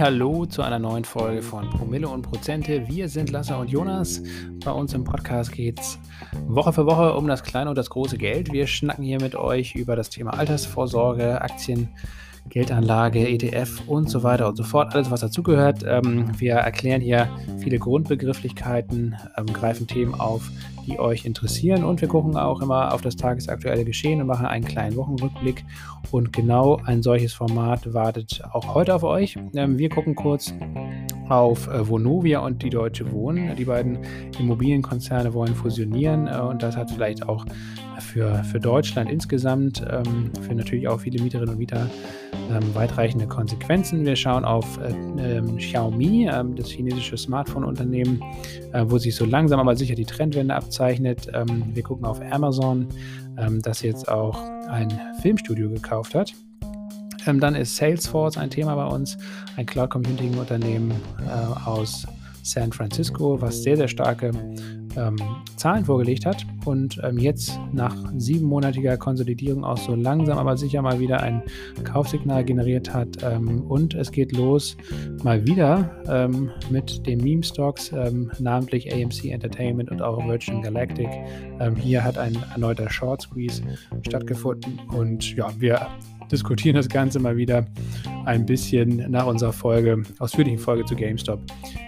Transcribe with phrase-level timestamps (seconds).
[0.00, 2.88] Hallo zu einer neuen Folge von Promille und Prozente.
[2.88, 4.22] Wir sind Lasse und Jonas.
[4.64, 5.98] Bei uns im Podcast geht es
[6.46, 8.52] Woche für Woche um das kleine und das große Geld.
[8.52, 11.88] Wir schnacken hier mit euch über das Thema Altersvorsorge, Aktien,
[12.48, 14.94] Geldanlage, ETF und so weiter und so fort.
[14.94, 15.84] Alles, was dazugehört.
[15.86, 17.28] Ähm, wir erklären hier
[17.58, 20.50] viele Grundbegrifflichkeiten, ähm, greifen Themen auf,
[20.86, 24.64] die euch interessieren und wir gucken auch immer auf das tagesaktuelle Geschehen und machen einen
[24.64, 25.64] kleinen Wochenrückblick.
[26.10, 29.36] Und genau ein solches Format wartet auch heute auf euch.
[29.54, 30.54] Ähm, wir gucken kurz
[31.28, 33.54] auf äh, Vonovia und die Deutsche Wohnen.
[33.56, 33.98] Die beiden
[34.38, 37.44] Immobilienkonzerne wollen fusionieren äh, und das hat vielleicht auch
[38.00, 41.88] für, für Deutschland insgesamt, ähm, für natürlich auch viele Mieterinnen und Mieter
[42.50, 44.04] ähm, weitreichende Konsequenzen.
[44.04, 48.22] Wir schauen auf äh, ähm, Xiaomi, ähm, das chinesische Smartphone-Unternehmen,
[48.72, 51.28] äh, wo sich so langsam aber sicher die Trendwende abzeichnet.
[51.32, 52.88] Ähm, wir gucken auf Amazon,
[53.36, 54.88] ähm, das jetzt auch ein
[55.22, 56.32] Filmstudio gekauft hat.
[57.26, 59.18] dann ist Salesforce ein Thema bei uns,
[59.56, 60.92] ein Cloud Computing Unternehmen
[61.26, 62.06] äh, aus
[62.42, 64.30] San Francisco, was sehr, sehr starke
[64.98, 65.16] ähm,
[65.56, 71.00] Zahlen vorgelegt hat und ähm, jetzt nach siebenmonatiger Konsolidierung auch so langsam aber sicher mal
[71.00, 71.42] wieder ein
[71.84, 73.08] Kaufsignal generiert hat.
[73.22, 74.76] Ähm, und es geht los
[75.22, 81.08] mal wieder ähm, mit den Meme-Stocks, ähm, namentlich AMC Entertainment und auch Virgin Galactic.
[81.60, 83.62] Ähm, hier hat ein erneuter Short Squeeze
[84.06, 85.86] stattgefunden und ja, wir
[86.30, 87.66] diskutieren das Ganze mal wieder
[88.28, 91.40] ein bisschen nach unserer Folge, ausführlichen Folge zu GameStop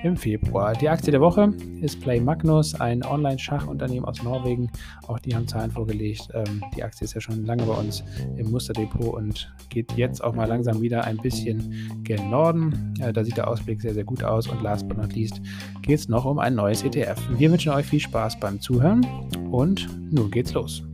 [0.03, 0.73] im Februar.
[0.73, 4.71] Die Aktie der Woche ist Play Magnus, ein Online-Schachunternehmen aus Norwegen.
[5.07, 6.31] Auch die haben Zahlen vorgelegt.
[6.33, 8.03] Ähm, die Aktie ist ja schon lange bei uns
[8.39, 12.95] im Musterdepot und geht jetzt auch mal langsam wieder ein bisschen gen Norden.
[13.01, 14.49] Äh, da sieht der Ausblick sehr, sehr gut aus.
[14.49, 15.43] Und last but not least
[15.83, 17.21] geht es noch um ein neues ETF.
[17.37, 19.07] Wir wünschen euch viel Spaß beim Zuhören
[19.51, 20.90] und nun geht's los.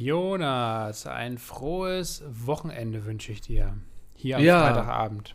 [0.00, 3.76] Jonas, ein frohes Wochenende wünsche ich dir.
[4.14, 4.62] Hier am ja.
[4.62, 5.34] Freitagabend.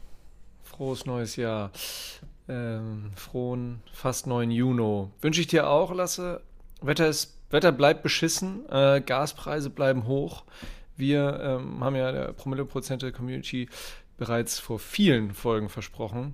[0.64, 1.70] Frohes neues Jahr.
[2.48, 5.08] Ähm, frohen fast 9 Juni.
[5.22, 6.42] Wünsche ich dir auch, Lasse.
[6.82, 10.46] Wetter, ist, Wetter bleibt beschissen, äh, Gaspreise bleiben hoch.
[10.98, 13.70] Wir ähm, haben ja der Promille-Prozente Community
[14.18, 16.34] bereits vor vielen Folgen versprochen,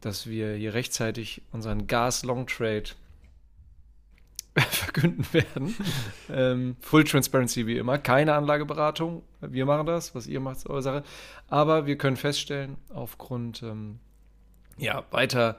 [0.00, 2.88] dass wir hier rechtzeitig unseren Gas-Long-Trade
[4.70, 5.74] verkünden werden.
[6.30, 7.98] ähm, Full Transparency wie immer.
[7.98, 9.22] Keine Anlageberatung.
[9.40, 10.14] Wir machen das.
[10.14, 11.02] Was ihr macht, ist eure Sache.
[11.48, 13.98] Aber wir können feststellen, aufgrund ähm,
[14.78, 15.58] ja, weiter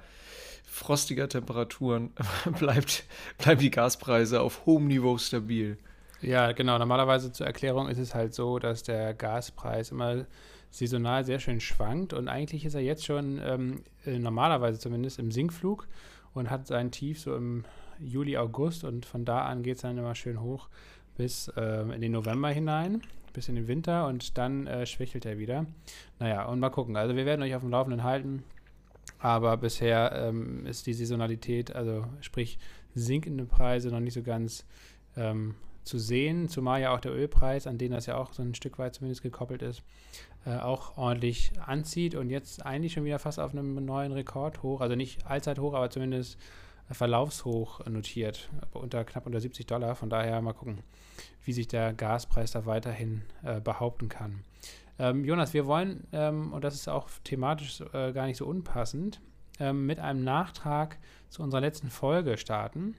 [0.63, 2.11] frostiger Temperaturen
[2.59, 3.05] bleibt,
[3.37, 5.77] bleiben die Gaspreise auf hohem Niveau stabil.
[6.21, 6.77] Ja, genau.
[6.77, 10.25] Normalerweise zur Erklärung ist es halt so, dass der Gaspreis immer
[10.69, 15.87] saisonal sehr schön schwankt und eigentlich ist er jetzt schon ähm, normalerweise zumindest im Sinkflug
[16.33, 17.63] und hat sein Tief so im
[17.99, 20.69] Juli, August und von da an geht es dann immer schön hoch
[21.17, 23.01] bis äh, in den November hinein,
[23.33, 25.65] bis in den Winter und dann äh, schwächelt er wieder.
[26.19, 26.95] Naja, und mal gucken.
[26.95, 28.43] Also wir werden euch auf dem Laufenden halten,
[29.19, 32.59] aber bisher ähm, ist die Saisonalität, also sprich
[32.93, 34.65] sinkende Preise, noch nicht so ganz
[35.15, 38.53] ähm, zu sehen, zumal ja auch der Ölpreis, an den das ja auch so ein
[38.53, 39.81] Stück weit zumindest gekoppelt ist,
[40.45, 44.81] äh, auch ordentlich anzieht und jetzt eigentlich schon wieder fast auf einem neuen Rekord hoch,
[44.81, 46.37] also nicht allzeit hoch, aber zumindest
[46.95, 49.95] Verlaufshoch notiert, unter knapp unter 70 Dollar.
[49.95, 50.79] Von daher mal gucken,
[51.43, 54.43] wie sich der Gaspreis da weiterhin äh, behaupten kann.
[54.99, 59.21] Ähm, Jonas, wir wollen, ähm, und das ist auch thematisch äh, gar nicht so unpassend,
[59.59, 60.97] ähm, mit einem Nachtrag
[61.29, 62.95] zu unserer letzten Folge starten.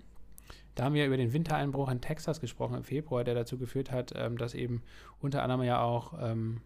[0.74, 4.12] Da haben wir über den Wintereinbruch in Texas gesprochen im Februar, der dazu geführt hat,
[4.14, 4.82] ähm, dass eben
[5.20, 6.60] unter anderem ja auch ähm,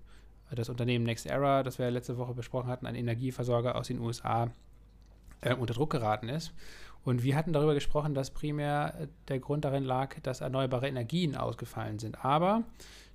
[0.50, 4.50] das Unternehmen Next Era, das wir letzte Woche besprochen hatten, ein Energieversorger aus den USA,
[5.40, 6.52] äh, unter Druck geraten ist.
[7.04, 11.36] Und wir hatten darüber gesprochen, dass primär äh, der Grund darin lag, dass erneuerbare Energien
[11.36, 12.24] ausgefallen sind.
[12.24, 12.62] Aber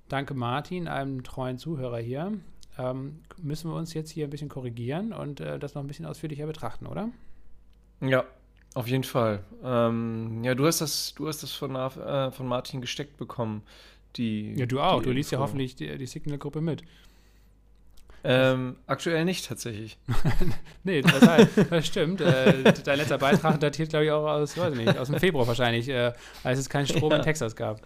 [0.08, 2.32] danke Martin, einem treuen Zuhörer hier,
[2.78, 6.06] ähm, müssen wir uns jetzt hier ein bisschen korrigieren und äh, das noch ein bisschen
[6.06, 7.08] ausführlicher betrachten, oder?
[8.00, 8.24] Ja,
[8.74, 9.42] auf jeden Fall.
[9.64, 13.62] Ähm, ja, du hast das, du hast das von, äh, von Martin gesteckt bekommen.
[14.16, 15.02] Die, ja, du auch.
[15.02, 16.82] Du liest ja hoffentlich die, die Signal-Gruppe mit.
[18.24, 19.96] Ähm, aktuell nicht tatsächlich.
[20.84, 22.20] nee, das, heißt, das stimmt.
[22.20, 25.88] Äh, dein letzter Beitrag datiert, glaube ich, auch aus, weiß nicht, aus dem Februar wahrscheinlich,
[25.88, 26.12] äh,
[26.42, 27.18] als es keinen Strom ja.
[27.18, 27.80] in Texas gab.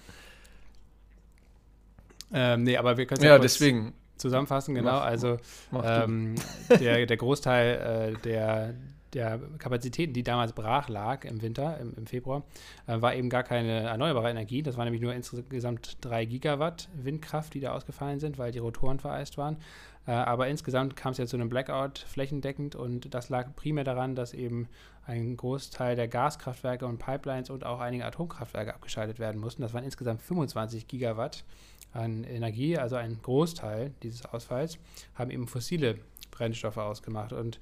[2.32, 3.92] Ähm, nee, aber wir können es ja, ja deswegen.
[4.16, 4.92] zusammenfassen, genau.
[4.92, 5.36] Mach, also
[5.70, 6.34] mach ähm,
[6.80, 8.74] der, der Großteil äh, der
[9.14, 12.42] der Kapazitäten, die damals brach lag im Winter, im, im Februar,
[12.86, 14.62] äh, war eben gar keine erneuerbare Energie.
[14.62, 18.98] Das waren nämlich nur insgesamt drei Gigawatt Windkraft, die da ausgefallen sind, weil die Rotoren
[18.98, 19.56] vereist waren.
[20.06, 24.14] Äh, aber insgesamt kam es ja zu einem Blackout flächendeckend und das lag primär daran,
[24.14, 24.68] dass eben
[25.06, 29.62] ein Großteil der Gaskraftwerke und Pipelines und auch einige Atomkraftwerke abgeschaltet werden mussten.
[29.62, 31.44] Das waren insgesamt 25 Gigawatt
[31.92, 34.78] an Energie, also ein Großteil dieses Ausfalls,
[35.14, 35.98] haben eben fossile
[36.30, 37.32] Brennstoffe ausgemacht.
[37.32, 37.60] Und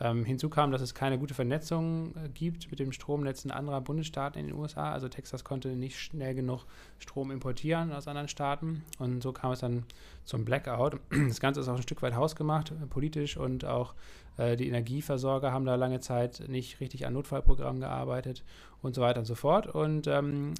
[0.00, 4.40] ähm, hinzu kam, dass es keine gute Vernetzung äh, gibt mit den Stromnetzen anderer Bundesstaaten
[4.40, 4.92] in den USA.
[4.92, 6.64] Also Texas konnte nicht schnell genug
[6.98, 8.82] Strom importieren aus anderen Staaten.
[8.98, 9.84] Und so kam es dann
[10.24, 10.98] zum Blackout.
[11.28, 13.94] Das Ganze ist auch ein Stück weit hausgemacht, äh, politisch und auch
[14.38, 18.42] äh, die Energieversorger haben da lange Zeit nicht richtig an Notfallprogrammen gearbeitet
[18.80, 19.66] und so weiter und so fort.
[19.66, 20.54] Und ähm,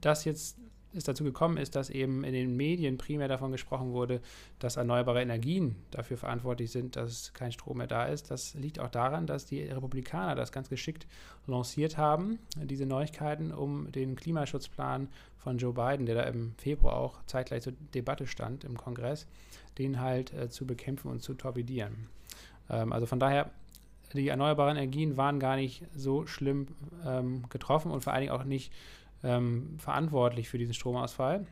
[0.00, 0.56] das jetzt
[0.94, 4.20] es dazu gekommen ist, dass eben in den Medien primär davon gesprochen wurde,
[4.58, 8.30] dass erneuerbare Energien dafür verantwortlich sind, dass kein Strom mehr da ist.
[8.30, 11.06] Das liegt auch daran, dass die Republikaner das ganz geschickt
[11.46, 17.22] lanciert haben, diese Neuigkeiten, um den Klimaschutzplan von Joe Biden, der da im Februar auch
[17.26, 19.26] zeitgleich zur Debatte stand im Kongress,
[19.78, 22.08] den halt äh, zu bekämpfen und zu torpedieren.
[22.70, 23.50] Ähm, also von daher
[24.14, 26.68] die erneuerbaren Energien waren gar nicht so schlimm
[27.04, 28.72] ähm, getroffen und vor allen Dingen auch nicht
[29.22, 31.46] ähm, verantwortlich für diesen Stromausfall,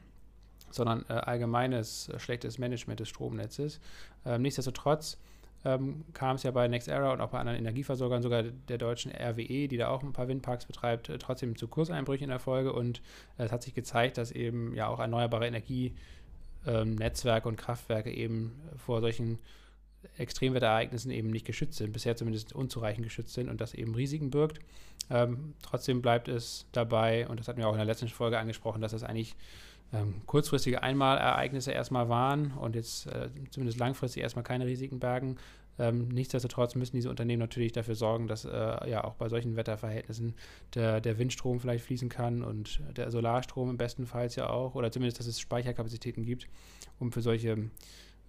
[0.70, 3.80] sondern äh, allgemeines äh, schlechtes Management des Stromnetzes.
[4.24, 5.18] Ähm, nichtsdestotrotz
[5.64, 9.68] ähm, kam es ja bei NextEra und auch bei anderen Energieversorgern, sogar der deutschen RWE,
[9.68, 12.72] die da auch ein paar Windparks betreibt, äh, trotzdem zu Kurseinbrüchen in der Folge.
[12.72, 13.00] Und
[13.38, 18.52] äh, es hat sich gezeigt, dass eben ja auch erneuerbare Energienetzwerke ähm, und Kraftwerke eben
[18.76, 19.38] vor solchen
[20.18, 24.60] Extremwetterereignissen eben nicht geschützt sind, bisher zumindest unzureichend geschützt sind und das eben Risiken birgt.
[25.10, 28.80] Ähm, trotzdem bleibt es dabei, und das hatten wir auch in der letzten Folge angesprochen,
[28.80, 29.36] dass das eigentlich
[29.92, 35.36] ähm, kurzfristige Einmalereignisse erstmal waren und jetzt äh, zumindest langfristig erstmal keine Risiken bergen.
[35.78, 38.48] Ähm, nichtsdestotrotz müssen diese Unternehmen natürlich dafür sorgen, dass äh,
[38.88, 40.34] ja auch bei solchen Wetterverhältnissen
[40.74, 44.90] der, der Windstrom vielleicht fließen kann und der Solarstrom im besten Fall ja auch, oder
[44.90, 46.48] zumindest, dass es Speicherkapazitäten gibt,
[46.98, 47.70] um für solche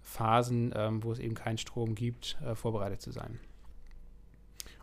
[0.08, 3.38] Phasen, ähm, wo es eben keinen Strom gibt, äh, vorbereitet zu sein.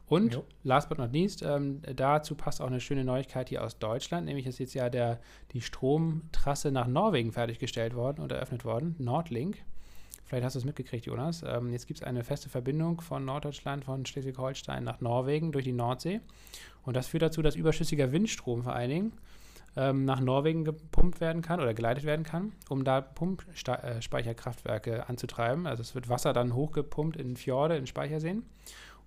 [0.08, 0.44] Und jo.
[0.64, 4.46] last but not least, ähm, dazu passt auch eine schöne Neuigkeit hier aus Deutschland, nämlich
[4.46, 5.20] ist jetzt ja der,
[5.52, 9.58] die Stromtrasse nach Norwegen fertiggestellt worden und eröffnet worden, Nordlink.
[10.26, 11.44] Vielleicht hast du es mitgekriegt, Jonas.
[11.44, 15.72] Ähm, jetzt gibt es eine feste Verbindung von Norddeutschland, von Schleswig-Holstein nach Norwegen durch die
[15.72, 16.22] Nordsee.
[16.84, 19.14] Und das führt dazu, dass überschüssiger Windstrom vor allen Dingen
[19.78, 25.68] ähm, nach Norwegen gepumpt werden kann oder geleitet werden kann, um da Pumpspeicherkraftwerke anzutreiben.
[25.68, 28.44] Also es wird Wasser dann hochgepumpt in Fjorde, in Speicherseen.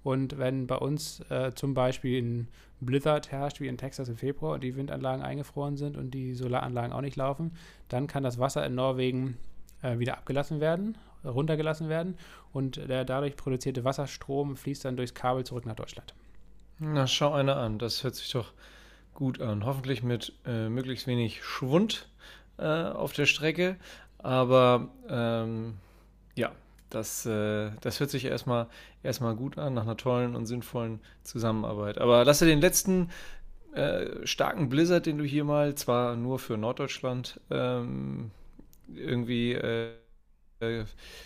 [0.05, 2.49] Und wenn bei uns äh, zum Beispiel ein
[2.81, 6.93] Blizzard herrscht, wie in Texas im Februar, und die Windanlagen eingefroren sind und die Solaranlagen
[6.93, 7.53] auch nicht laufen,
[7.89, 9.37] dann kann das Wasser in Norwegen
[9.83, 12.17] äh, wieder abgelassen werden, runtergelassen werden
[12.53, 16.15] und der dadurch produzierte Wasserstrom fließt dann durchs Kabel zurück nach Deutschland.
[16.79, 18.53] Na, schau einer an, das hört sich doch
[19.19, 19.67] gut an.
[19.67, 22.09] Hoffentlich mit äh, möglichst wenig Schwund
[22.57, 23.77] äh, auf der Strecke.
[24.19, 25.75] Aber ähm,
[26.37, 26.53] ja,
[26.89, 28.69] das, äh, das hört sich erstmal,
[29.03, 31.99] erstmal gut an, nach einer tollen und sinnvollen Zusammenarbeit.
[31.99, 33.11] Aber lass dir den letzten
[33.73, 38.31] äh, starken Blizzard, den du hier mal, zwar nur für Norddeutschland, ähm,
[38.95, 39.95] irgendwie äh,
[40.61, 40.85] äh,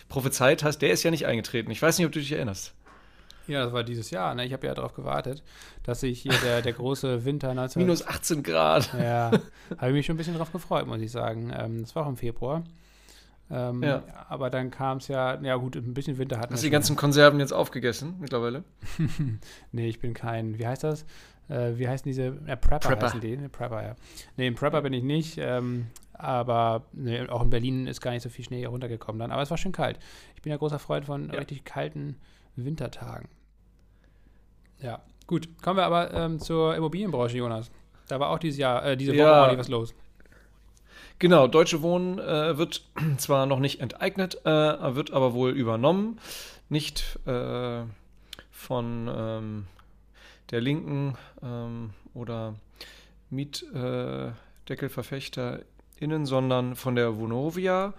[0.09, 1.69] prophezeit hast, der ist ja nicht eingetreten.
[1.69, 2.73] Ich weiß nicht, ob du dich erinnerst.
[3.47, 4.33] Ja, das war dieses Jahr.
[4.35, 4.45] Ne?
[4.45, 5.43] Ich habe ja darauf gewartet,
[5.83, 7.81] dass sich hier der, der große Winter 19...
[7.81, 8.93] Minus 18 Grad.
[8.93, 9.31] Ja,
[9.77, 11.53] habe ich mich schon ein bisschen drauf gefreut, muss ich sagen.
[11.55, 12.63] Ähm, das war auch im Februar.
[13.51, 14.03] Ähm, ja.
[14.29, 16.95] Aber dann kam es ja, ja gut, ein bisschen Winter hatten Hast du die ganzen
[16.95, 18.63] Konserven jetzt aufgegessen mittlerweile?
[19.71, 21.05] nee, ich bin kein, wie heißt das?
[21.49, 22.27] Äh, wie heißen diese?
[22.45, 23.35] Äh, Prepper, Prepper heißen die.
[23.49, 23.95] Prepper, ja.
[24.37, 25.37] Nee, ein Prepper bin ich nicht.
[25.37, 29.31] Ähm, aber nee, auch in Berlin ist gar nicht so viel Schnee runtergekommen dann.
[29.31, 29.99] Aber es war schön kalt.
[30.35, 31.35] Ich bin ja großer Freund von ja.
[31.39, 32.15] richtig kalten
[32.55, 33.29] Wintertagen.
[34.79, 35.49] Ja, gut.
[35.61, 37.69] Kommen wir aber ähm, zur Immobilienbranche, Jonas.
[38.07, 39.41] Da war auch dieses Jahr, äh, diese Woche ja.
[39.41, 39.95] ordentlich was los.
[41.19, 42.83] Genau, Deutsche Wohnen äh, wird
[43.17, 46.19] zwar noch nicht enteignet, äh, wird aber wohl übernommen.
[46.69, 47.83] Nicht äh,
[48.51, 49.67] von ähm,
[50.51, 52.55] der Linken ähm, oder
[53.29, 57.93] MietdeckelverfechterInnen, sondern von der Vonovia.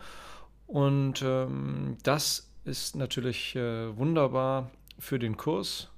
[0.66, 5.90] Und ähm, das ist natürlich äh, wunderbar für den Kurs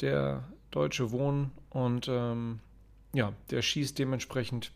[0.00, 2.60] der Deutsche Wohnen und ähm,
[3.12, 4.72] ja, der schießt dementsprechend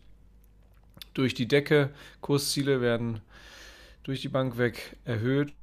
[1.13, 1.91] durch die Decke.
[2.21, 3.21] Kursziele werden
[4.03, 5.53] durch die Bank weg erhöht.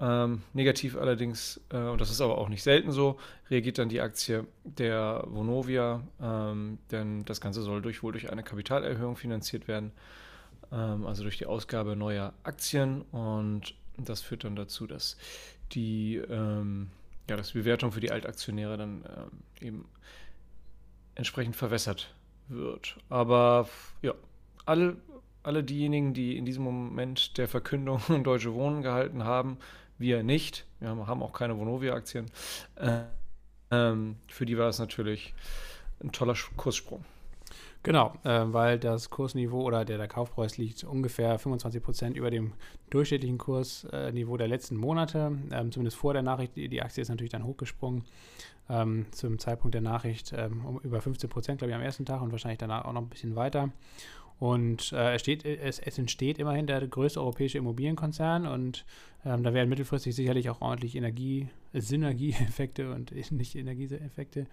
[0.00, 3.18] Ähm, negativ allerdings, äh, und das ist aber auch nicht selten so,
[3.50, 8.42] reagiert dann die Aktie der Vonovia, ähm, denn das Ganze soll durch, wohl durch eine
[8.42, 9.92] Kapitalerhöhung finanziert werden,
[10.72, 13.74] ähm, also durch die Ausgabe neuer Aktien und
[14.08, 15.16] das führt dann dazu, dass
[15.72, 16.90] die ähm,
[17.30, 19.30] ja, dass Bewertung für die Altaktionäre dann ähm,
[19.60, 19.88] eben
[21.14, 22.12] entsprechend verwässert
[22.48, 22.96] wird.
[23.08, 23.68] Aber
[24.02, 24.14] ja,
[24.64, 24.96] alle,
[25.44, 29.58] alle diejenigen, die in diesem Moment der Verkündung Deutsche Wohnen gehalten haben,
[29.96, 32.26] wir nicht, wir haben auch keine Vonovia-Aktien,
[32.76, 33.02] äh,
[33.70, 35.34] ähm, für die war es natürlich
[36.02, 37.04] ein toller Kurssprung.
[37.82, 42.52] Genau, äh, weil das Kursniveau oder der, der Kaufpreis liegt ungefähr 25 Prozent über dem
[42.90, 45.38] durchschnittlichen Kursniveau der letzten Monate.
[45.50, 48.04] Ähm, zumindest vor der Nachricht, die, die, Aktie ist natürlich dann hochgesprungen.
[48.68, 52.20] Ähm, zum Zeitpunkt der Nachricht ähm, um über 15 Prozent, glaube ich, am ersten Tag
[52.20, 53.70] und wahrscheinlich danach auch noch ein bisschen weiter.
[54.38, 58.84] Und äh, es, steht, es, es, entsteht immerhin der größte europäische Immobilienkonzern und
[59.24, 64.46] ähm, da werden mittelfristig sicherlich auch ordentlich Energie, Synergieeffekte und nicht Energieeffekte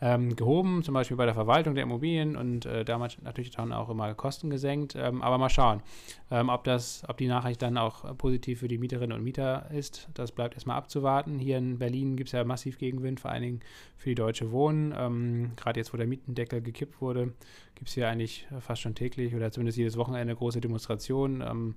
[0.00, 3.88] ähm, gehoben, zum Beispiel bei der Verwaltung der Immobilien und äh, damals natürlich dann auch
[3.88, 4.94] immer Kosten gesenkt.
[4.94, 5.82] Ähm, aber mal schauen,
[6.30, 10.08] ähm, ob, das, ob die Nachricht dann auch positiv für die Mieterinnen und Mieter ist.
[10.14, 11.38] Das bleibt erstmal abzuwarten.
[11.38, 13.60] Hier in Berlin gibt es ja massiv Gegenwind, vor allen Dingen
[13.96, 14.94] für die Deutsche Wohnen.
[14.96, 17.32] Ähm, gerade jetzt, wo der Mietendeckel gekippt wurde,
[17.74, 21.74] gibt es hier eigentlich fast schon täglich oder zumindest jedes Wochenende große Demonstrationen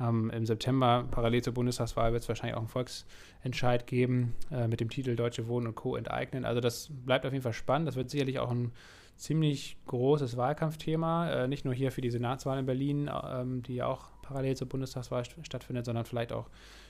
[0.00, 4.80] ähm, Im September, parallel zur Bundestagswahl, wird es wahrscheinlich auch einen Volksentscheid geben äh, mit
[4.80, 5.96] dem Titel Deutsche Wohnen und Co.
[5.96, 6.44] enteignen.
[6.44, 7.88] Also das bleibt auf jeden Fall spannend.
[7.88, 8.72] Das wird sicherlich auch ein
[9.16, 13.86] ziemlich großes Wahlkampfthema, äh, nicht nur hier für die Senatswahl in Berlin, ähm, die ja
[13.86, 16.48] auch parallel zur Bundestagswahl st stattfindet, sondern vielleicht auch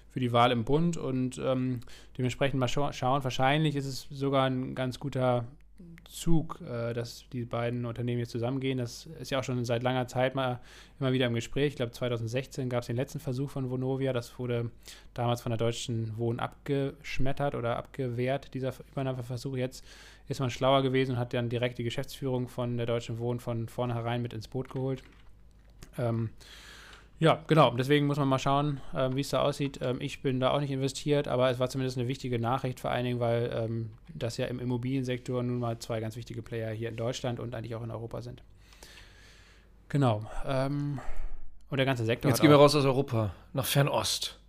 [0.09, 0.97] für die Wahl im Bund.
[0.97, 1.81] Und ähm,
[2.17, 3.25] dementsprechend mal scha schauen.
[3.25, 5.47] Wahrscheinlich ist es sogar ein ganz guter
[6.09, 8.79] Zug, äh, dass die beiden Unternehmen jetzt zusammengehen.
[8.79, 10.61] Das ist ja auch schon seit langer Zeit mal
[10.99, 11.69] immer wieder im Gespräch.
[11.69, 14.13] Ich glaube, 2016 gab es den letzten Versuch von Vonovia.
[14.13, 14.71] Das wurde
[15.15, 19.57] damals von der Deutschen Wohnen abgeschmettert oder abgewehrt, dieser Übernahmeversuch.
[19.57, 19.85] Jetzt
[20.29, 23.69] ist man schlauer gewesen und hat dann direkt die Geschäftsführung von der Deutschen Wohnen von
[23.69, 25.03] vornherein mit ins Boot geholt.
[25.99, 26.31] Ähm,
[27.21, 27.71] ja, genau.
[27.77, 29.79] Deswegen muss man mal schauen, ähm, wie es da aussieht.
[29.83, 32.91] Ähm, ich bin da auch nicht investiert, aber es war zumindest eine wichtige Nachricht, vor
[32.91, 36.89] allen Dingen, weil ähm, das ja im Immobiliensektor nun mal zwei ganz wichtige Player hier
[36.89, 38.43] in Deutschland und eigentlich auch in Europa sind.
[39.91, 40.25] Genau.
[40.47, 40.99] Ähm,
[41.69, 42.31] und der ganze Sektor.
[42.31, 44.41] Jetzt gehen wir raus aus Europa, nach Fernost.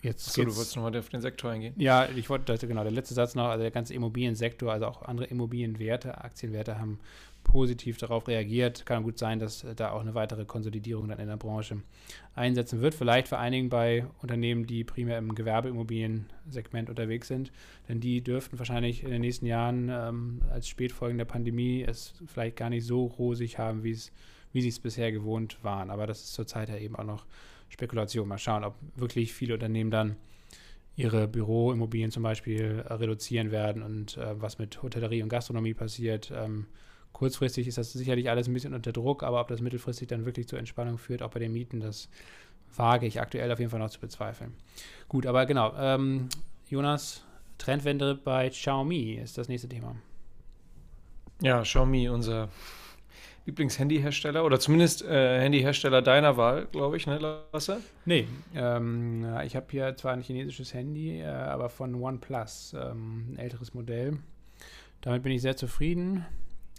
[0.00, 1.74] Jetzt Achso, du wolltest nochmal auf den Sektor eingehen?
[1.76, 5.26] Ja, ich wollte, genau, der letzte Satz noch, also der ganze Immobiliensektor, also auch andere
[5.26, 7.00] Immobilienwerte, Aktienwerte haben
[7.48, 8.86] positiv darauf reagiert.
[8.86, 11.82] Kann gut sein, dass äh, da auch eine weitere Konsolidierung dann in der Branche
[12.34, 12.94] einsetzen wird.
[12.94, 17.50] Vielleicht vor allen Dingen bei Unternehmen, die primär im Gewerbeimmobiliensegment unterwegs sind.
[17.88, 22.56] Denn die dürften wahrscheinlich in den nächsten Jahren ähm, als Spätfolgen der Pandemie es vielleicht
[22.56, 24.12] gar nicht so rosig haben, wie es
[24.52, 25.90] wie sie es bisher gewohnt waren.
[25.90, 27.26] Aber das ist zurzeit ja eben auch noch
[27.68, 28.28] Spekulation.
[28.28, 30.16] Mal schauen, ob wirklich viele Unternehmen dann
[30.96, 36.32] ihre Büroimmobilien zum Beispiel äh, reduzieren werden und äh, was mit Hotellerie und Gastronomie passiert.
[36.34, 36.66] Ähm,
[37.12, 40.48] kurzfristig ist das sicherlich alles ein bisschen unter Druck, aber ob das mittelfristig dann wirklich
[40.48, 42.08] zur Entspannung führt, auch bei den Mieten, das
[42.76, 44.54] wage ich aktuell auf jeden Fall noch zu bezweifeln.
[45.08, 46.28] Gut, aber genau, ähm,
[46.68, 47.24] Jonas,
[47.56, 49.96] Trendwende bei Xiaomi ist das nächste Thema.
[51.40, 52.48] Ja, Xiaomi, unser
[53.46, 57.18] Lieblingshandyhersteller oder zumindest äh, Handyhersteller deiner Wahl, glaube ich, ne,
[57.52, 57.80] Lasse?
[58.04, 63.38] Nee, ähm, ich habe hier zwar ein chinesisches Handy, äh, aber von OnePlus, ähm, ein
[63.38, 64.18] älteres Modell.
[65.00, 66.26] Damit bin ich sehr zufrieden.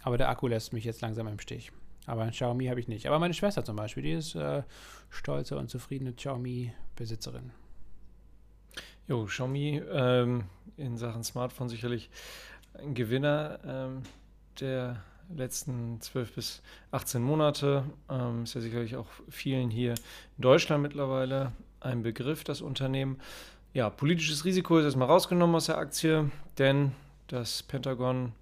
[0.02, 1.72] Aber der Akku lässt mich jetzt langsam im Stich.
[2.06, 3.06] Aber ein Xiaomi habe ich nicht.
[3.06, 4.62] Aber meine Schwester zum Beispiel, die ist äh,
[5.10, 7.50] stolze und zufriedene Xiaomi-Besitzerin.
[9.06, 10.44] Jo, Xiaomi ähm,
[10.76, 12.10] in Sachen Smartphone sicherlich
[12.74, 14.02] ein Gewinner ähm,
[14.60, 15.02] der
[15.36, 17.84] letzten 12 bis 18 Monate.
[18.08, 19.94] Ähm, ist ja sicherlich auch vielen hier
[20.36, 23.18] in Deutschland mittlerweile ein Begriff, das Unternehmen.
[23.72, 26.92] Ja, politisches Risiko ist erstmal rausgenommen aus der Aktie, denn
[27.28, 28.32] das Pentagon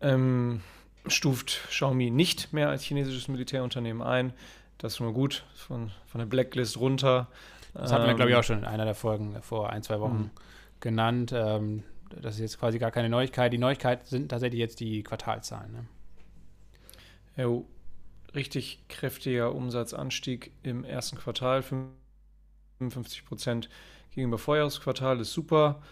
[0.00, 0.60] ähm,
[1.06, 4.32] stuft Xiaomi nicht mehr als chinesisches Militärunternehmen ein.
[4.78, 7.28] Das ist schon mal gut, von, von der Blacklist runter.
[7.74, 10.16] Das hatten wir, glaube ich, auch schon in einer der Folgen vor ein, zwei Wochen
[10.16, 10.30] mhm.
[10.80, 11.32] genannt.
[11.34, 13.52] Ähm, das ist jetzt quasi gar keine Neuigkeit.
[13.52, 15.72] Die Neuigkeit sind tatsächlich jetzt die Quartalzahlen.
[15.72, 15.84] Ne?
[17.36, 17.62] Ja,
[18.34, 23.68] richtig kräftiger Umsatzanstieg im ersten Quartal, 55 Prozent
[24.14, 25.82] gegenüber Vorjahresquartal, ist super.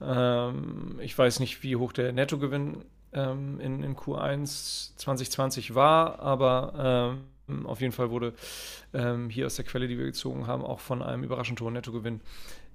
[0.00, 7.18] Ähm, ich weiß nicht, wie hoch der Nettogewinn ähm, in, in, Q1 2020 war, aber
[7.48, 8.34] ähm, auf jeden Fall wurde
[8.94, 12.20] ähm, hier aus der Quelle, die wir gezogen haben, auch von einem überraschend hohen Nettogewinn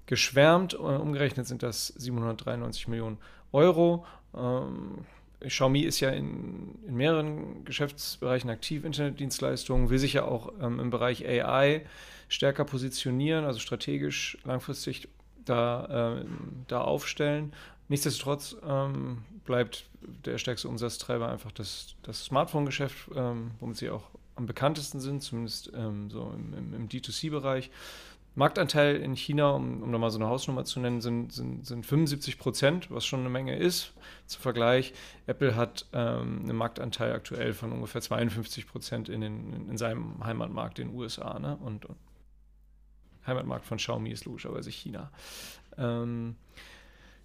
[0.06, 0.74] geschwärmt.
[0.74, 3.18] Äh, umgerechnet sind das 793 Millionen
[3.52, 4.06] Euro.
[4.36, 5.06] Ähm,
[5.42, 10.90] Xiaomi ist ja in, in, mehreren Geschäftsbereichen aktiv, Internetdienstleistungen, will sich ja auch ähm, im
[10.90, 11.86] Bereich AI
[12.28, 15.08] stärker positionieren, also strategisch langfristig
[15.46, 16.26] da, äh,
[16.68, 17.54] da aufstellen.
[17.88, 19.90] Nichtsdestotrotz ähm, bleibt
[20.26, 25.72] der stärkste Umsatztreiber einfach das, das Smartphone-Geschäft, ähm, womit sie auch am bekanntesten sind, zumindest
[25.76, 27.70] ähm, so im, im, im D2C-Bereich.
[28.38, 32.38] Marktanteil in China, um, um nochmal so eine Hausnummer zu nennen, sind, sind, sind 75
[32.38, 33.94] Prozent, was schon eine Menge ist.
[34.26, 34.94] Zum Vergleich,
[35.26, 40.80] Apple hat ähm, einen Marktanteil aktuell von ungefähr 52 Prozent in, in, in seinem Heimatmarkt
[40.80, 41.40] den USA.
[41.40, 41.56] Ne?
[41.56, 41.98] Und, und
[43.26, 45.12] Heimatmarkt von Xiaomi ist logischerweise China.
[45.78, 46.36] Ähm,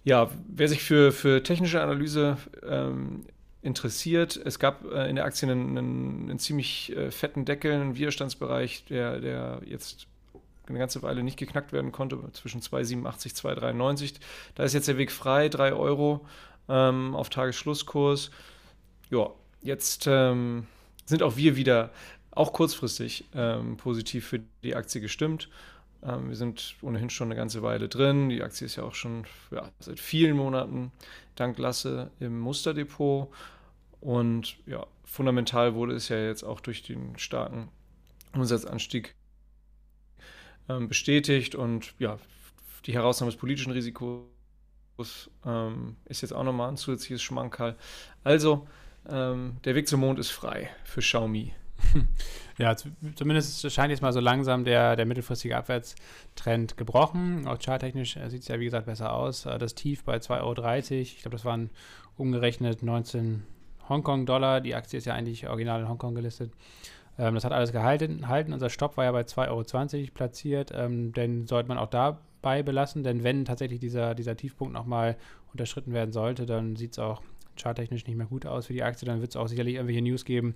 [0.03, 3.25] ja, wer sich für, für technische Analyse ähm,
[3.61, 7.95] interessiert, es gab äh, in der Aktie einen, einen, einen ziemlich äh, fetten Deckel, einen
[7.95, 10.07] Widerstandsbereich, der, der jetzt
[10.67, 14.15] eine ganze Weile nicht geknackt werden konnte, zwischen 2,87, 2,93.
[14.55, 16.25] Da ist jetzt der Weg frei, 3 Euro
[16.69, 18.31] ähm, auf Tagesschlusskurs.
[19.09, 19.29] Ja,
[19.61, 20.65] jetzt ähm,
[21.05, 21.91] sind auch wir wieder,
[22.31, 25.49] auch kurzfristig, ähm, positiv für die Aktie gestimmt.
[26.03, 28.29] Ähm, wir sind ohnehin schon eine ganze Weile drin.
[28.29, 30.91] Die Aktie ist ja auch schon ja, seit vielen Monaten
[31.35, 33.29] dank Lasse im Musterdepot.
[33.99, 37.69] Und ja, fundamental wurde es ja jetzt auch durch den starken
[38.33, 39.15] Umsatzanstieg
[40.69, 41.55] ähm, bestätigt.
[41.55, 42.17] Und ja,
[42.85, 44.25] die Herausnahme des politischen Risikos
[45.45, 47.75] ähm, ist jetzt auch nochmal ein zusätzliches Schmankerl.
[48.23, 48.67] Also,
[49.09, 51.53] ähm, der Weg zum Mond ist frei für Xiaomi.
[52.57, 57.47] Ja, zumindest scheint jetzt mal so langsam der, der mittelfristige Abwärtstrend gebrochen.
[57.47, 59.47] Auch charttechnisch äh, sieht es ja, wie gesagt, besser aus.
[59.47, 61.71] Äh, das Tief bei 2,30 Euro, ich glaube, das waren
[62.17, 63.43] umgerechnet 19
[63.89, 64.61] Hongkong-Dollar.
[64.61, 66.51] Die Aktie ist ja eigentlich original in Hongkong gelistet.
[67.17, 68.27] Ähm, das hat alles gehalten.
[68.27, 68.53] Halten.
[68.53, 70.71] Unser Stopp war ja bei 2,20 Euro platziert.
[70.73, 75.17] Ähm, den sollte man auch dabei belassen, denn wenn tatsächlich dieser, dieser Tiefpunkt nochmal
[75.51, 77.21] unterschritten werden sollte, dann sieht es auch
[77.57, 80.25] charttechnisch nicht mehr gut aus für die Aktie, dann wird es auch sicherlich irgendwelche News
[80.25, 80.55] geben,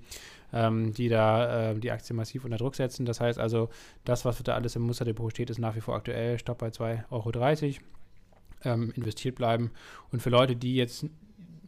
[0.53, 3.05] ähm, die da äh, die Aktie massiv unter Druck setzen.
[3.05, 3.69] Das heißt also,
[4.03, 6.39] das, was da alles im Musterdepot steht, ist nach wie vor aktuell.
[6.39, 7.31] Stopp bei 2,30 Euro.
[8.63, 9.71] Ähm, investiert bleiben.
[10.11, 11.05] Und für Leute, die jetzt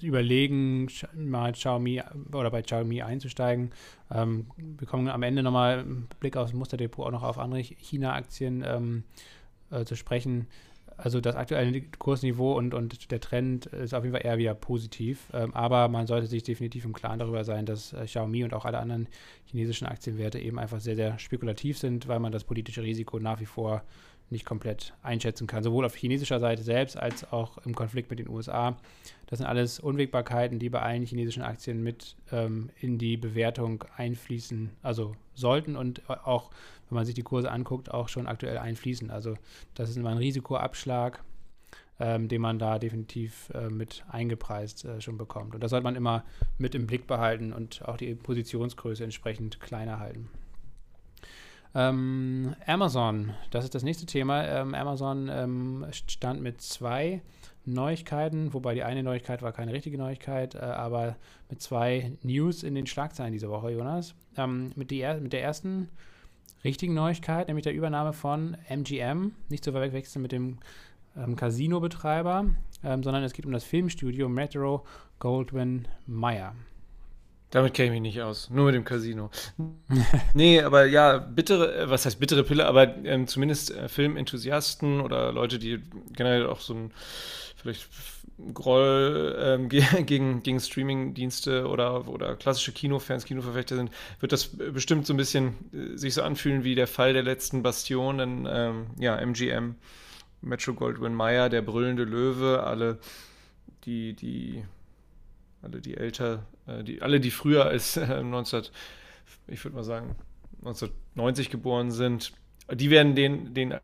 [0.02, 3.72] überlegen, mal Xiaomi oder bei Xiaomi einzusteigen,
[4.12, 8.64] ähm, wir kommen am Ende nochmal einen Blick aufs Musterdepot auch noch auf andere China-Aktien
[8.66, 9.04] ähm,
[9.72, 10.48] äh, zu sprechen
[10.98, 15.30] also das aktuelle Kursniveau und, und der Trend ist auf jeden Fall eher wieder positiv.
[15.32, 18.66] Ähm, aber man sollte sich definitiv im Klaren darüber sein, dass äh, Xiaomi und auch
[18.66, 19.08] alle anderen
[19.46, 23.46] chinesischen Aktienwerte eben einfach sehr, sehr spekulativ sind, weil man das politische Risiko nach wie
[23.46, 23.84] vor
[24.30, 25.64] nicht komplett einschätzen kann.
[25.64, 28.78] Sowohl auf chinesischer Seite selbst als auch im Konflikt mit den USA.
[29.28, 34.72] Das sind alles Unwägbarkeiten, die bei allen chinesischen Aktien mit ähm, in die Bewertung einfließen,
[34.82, 36.50] also sollten und auch,
[36.90, 39.12] wenn man sich die Kurse anguckt, auch schon aktuell einfließen.
[39.12, 39.36] Also
[39.76, 41.24] das ist immer ein Risikoabschlag,
[42.00, 45.56] ähm, den man da definitiv äh, mit eingepreist äh, schon bekommt.
[45.56, 46.24] Und das sollte man immer
[46.58, 50.30] mit im Blick behalten und auch die Positionsgröße entsprechend kleiner halten.
[51.76, 54.46] Ähm, Amazon, das ist das nächste Thema.
[54.46, 57.22] Ähm, Amazon ähm, stand mit zwei
[57.66, 61.18] Neuigkeiten, wobei die eine Neuigkeit war keine richtige Neuigkeit, äh, aber
[61.50, 64.16] mit zwei News in den Schlagzeilen diese Woche, Jonas.
[64.38, 65.90] Ähm, mit, die, mit der ersten
[66.64, 70.58] richtigen Neuigkeit, nämlich der Übernahme von MGM, nicht zu verwechseln mit dem
[71.16, 72.46] ähm, Casino-Betreiber,
[72.84, 74.86] ähm, sondern es geht um das Filmstudio Metro
[75.20, 76.56] Goldwyn Mayer.
[77.52, 78.50] Damit kenne ich mich nicht aus.
[78.50, 79.30] Nur mit dem Casino.
[80.34, 85.32] nee, aber ja, bittere, äh, was heißt bittere Pille, aber ähm, zumindest äh, Filmenthusiasten oder
[85.32, 85.82] Leute, die
[86.14, 86.92] generell auch so ein
[87.56, 87.88] vielleicht
[88.54, 89.70] Groll ähm,
[90.06, 95.56] gegen, gegen Streaming-Dienste oder, oder klassische Kinofans, Kinoverfechter sind, wird das bestimmt so ein bisschen
[95.74, 99.76] äh, sich so anfühlen wie der Fall der letzten Bastion, denn ähm, ja, MGM,
[100.42, 103.00] Metro Goldwyn Mayer, der brüllende Löwe, alle
[103.86, 104.64] die, die
[105.64, 108.64] alle die älter, die, alle die früher als äh, 19,
[109.48, 110.16] ich würde mal sagen
[110.60, 112.34] 1990 geboren sind,
[112.72, 113.76] die werden den, den,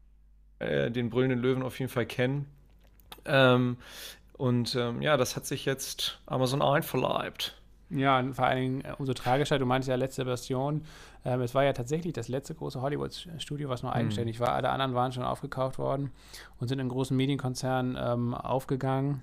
[0.60, 2.48] äh, den brüllenden Löwen auf jeden Fall kennen.
[3.26, 3.78] Ähm,
[4.34, 7.58] und ähm, ja, das hat sich jetzt Amazon einverleibt.
[7.90, 10.84] Ja, und vor allen Dingen äh, umso tragischer, du meinst ja letzte Version.
[11.24, 13.98] Ähm, es war ja tatsächlich das letzte große Hollywood-Studio, was nur mhm.
[13.98, 14.54] eigenständig war.
[14.54, 16.12] Alle anderen waren schon aufgekauft worden
[16.60, 19.22] und sind in großen Medienkonzernen ähm, aufgegangen.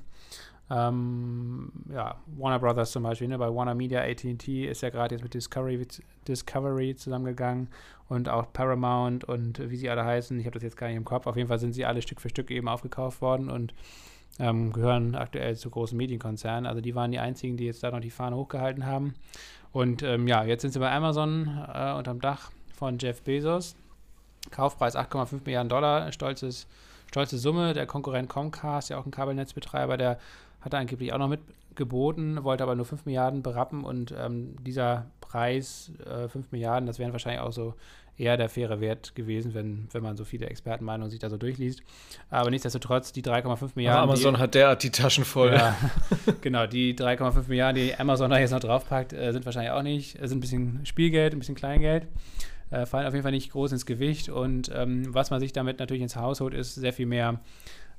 [0.70, 3.38] Ähm, ja, Warner Brothers zum Beispiel, ne?
[3.38, 5.84] bei Warner Media, ATT ist ja gerade jetzt mit Discovery,
[6.28, 7.68] Discovery zusammengegangen
[8.08, 11.04] und auch Paramount und wie sie alle heißen, ich habe das jetzt gar nicht im
[11.04, 13.74] Kopf, auf jeden Fall sind sie alle Stück für Stück eben aufgekauft worden und
[14.38, 16.66] ähm, gehören aktuell zu großen Medienkonzernen.
[16.66, 19.14] Also die waren die einzigen, die jetzt da noch die Fahne hochgehalten haben.
[19.72, 23.76] Und ähm, ja, jetzt sind sie bei Amazon äh, unterm Dach von Jeff Bezos.
[24.50, 26.66] Kaufpreis 8,5 Milliarden Dollar, stolzes,
[27.08, 27.74] stolze Summe.
[27.74, 30.18] Der Konkurrent Comcast, ja auch ein Kabelnetzbetreiber, der
[30.60, 35.06] hat er angeblich auch noch mitgeboten, wollte aber nur 5 Milliarden berappen und ähm, dieser
[35.20, 37.74] Preis, äh, 5 Milliarden, das wären wahrscheinlich auch so
[38.20, 41.82] eher der faire Wert gewesen, wenn, wenn man so viele Expertenmeinungen sich da so durchliest.
[42.28, 44.02] Aber nichtsdestotrotz, die 3,5 Milliarden.
[44.02, 45.54] Aber Amazon die, hat derart die Taschen voll.
[45.54, 45.74] Ja,
[46.42, 50.20] genau, die 3,5 Milliarden, die Amazon da jetzt noch draufpackt, äh, sind wahrscheinlich auch nicht,
[50.20, 52.06] äh, sind ein bisschen Spielgeld, ein bisschen Kleingeld.
[52.70, 54.28] äh, fallen auf jeden Fall nicht groß ins Gewicht.
[54.28, 57.40] Und ähm, was man sich damit natürlich ins Haus holt, ist sehr viel mehr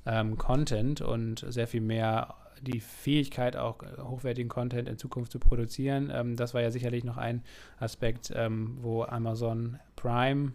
[0.06, 6.12] ähm, Content und sehr viel mehr die Fähigkeit, auch hochwertigen Content in Zukunft zu produzieren.
[6.14, 7.44] Ähm, das war ja sicherlich noch ein
[7.80, 10.54] Aspekt, ähm, wo Amazon Prime,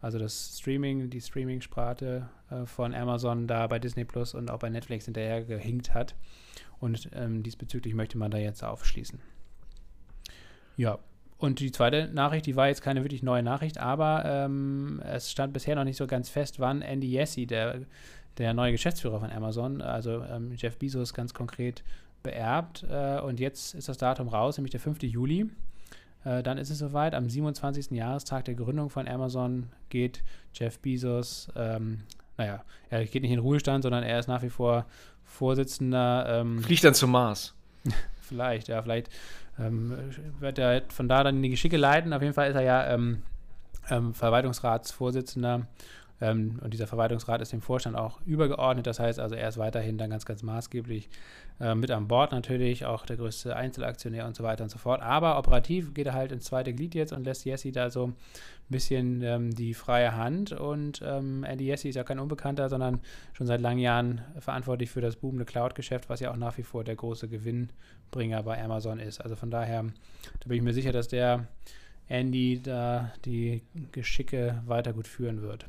[0.00, 4.70] also das Streaming, die Streaming-Sparte äh, von Amazon da bei Disney Plus und auch bei
[4.70, 6.14] Netflix hinterher gehinkt hat.
[6.80, 9.20] Und ähm, diesbezüglich möchte man da jetzt aufschließen.
[10.76, 11.00] Ja,
[11.38, 15.52] und die zweite Nachricht, die war jetzt keine wirklich neue Nachricht, aber ähm, es stand
[15.52, 17.82] bisher noch nicht so ganz fest, wann Andy Yessi, der
[18.38, 21.82] der neue Geschäftsführer von Amazon, also ähm, Jeff Bezos ganz konkret
[22.22, 22.84] beerbt.
[22.90, 25.02] Äh, und jetzt ist das Datum raus, nämlich der 5.
[25.02, 25.50] Juli.
[26.24, 27.14] Äh, dann ist es soweit.
[27.14, 27.90] Am 27.
[27.92, 30.22] Jahrestag der Gründung von Amazon geht
[30.54, 32.00] Jeff Bezos, ähm,
[32.36, 34.86] naja, er geht nicht in Ruhestand, sondern er ist nach wie vor
[35.24, 36.40] Vorsitzender.
[36.40, 37.54] Ähm, Fliegt dann zum Mars.
[38.20, 39.10] vielleicht, ja, vielleicht
[39.58, 39.92] ähm,
[40.38, 42.12] wird er von da dann in die Geschicke leiten.
[42.12, 43.22] Auf jeden Fall ist er ja ähm,
[43.90, 45.66] ähm, Verwaltungsratsvorsitzender
[46.20, 48.86] ähm, und dieser Verwaltungsrat ist dem Vorstand auch übergeordnet.
[48.86, 51.08] Das heißt also, er ist weiterhin dann ganz, ganz maßgeblich
[51.60, 55.00] äh, mit an Bord natürlich, auch der größte Einzelaktionär und so weiter und so fort.
[55.00, 58.14] Aber operativ geht er halt ins zweite Glied jetzt und lässt Jesse da so ein
[58.68, 60.52] bisschen ähm, die freie Hand.
[60.52, 63.00] Und ähm, Andy Jesse ist ja kein Unbekannter, sondern
[63.32, 66.82] schon seit langen Jahren verantwortlich für das boomende Cloud-Geschäft, was ja auch nach wie vor
[66.82, 69.20] der große Gewinnbringer bei Amazon ist.
[69.20, 71.46] Also von daher, da bin ich mir sicher, dass der
[72.08, 75.66] Andy da die Geschicke weiter gut führen wird.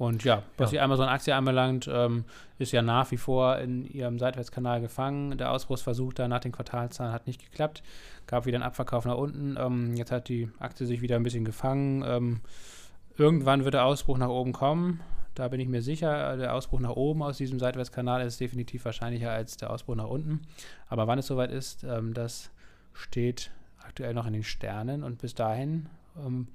[0.00, 0.78] Und ja, was ja.
[0.78, 2.24] die Amazon-Aktie anbelangt, ähm,
[2.58, 5.36] ist ja nach wie vor in ihrem Seitwärtskanal gefangen.
[5.36, 7.82] Der Ausbruchsversuch da nach den Quartalzahlen hat nicht geklappt.
[8.26, 9.58] Gab wieder einen Abverkauf nach unten.
[9.58, 12.02] Ähm, jetzt hat die Aktie sich wieder ein bisschen gefangen.
[12.06, 12.40] Ähm,
[13.18, 15.00] irgendwann wird der Ausbruch nach oben kommen.
[15.34, 16.38] Da bin ich mir sicher.
[16.38, 20.40] Der Ausbruch nach oben aus diesem Seitwärtskanal ist definitiv wahrscheinlicher als der Ausbruch nach unten.
[20.88, 22.50] Aber wann es soweit ist, ähm, das
[22.94, 23.50] steht
[23.84, 25.04] aktuell noch in den Sternen.
[25.04, 26.48] Und bis dahin ähm,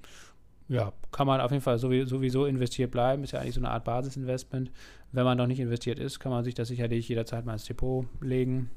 [0.68, 3.22] ja, kann man auf jeden Fall sowieso investiert bleiben.
[3.22, 4.70] Ist ja eigentlich so eine Art Basisinvestment.
[5.12, 8.06] Wenn man noch nicht investiert ist, kann man sich das sicherlich jederzeit mal ins Depot
[8.20, 8.70] legen.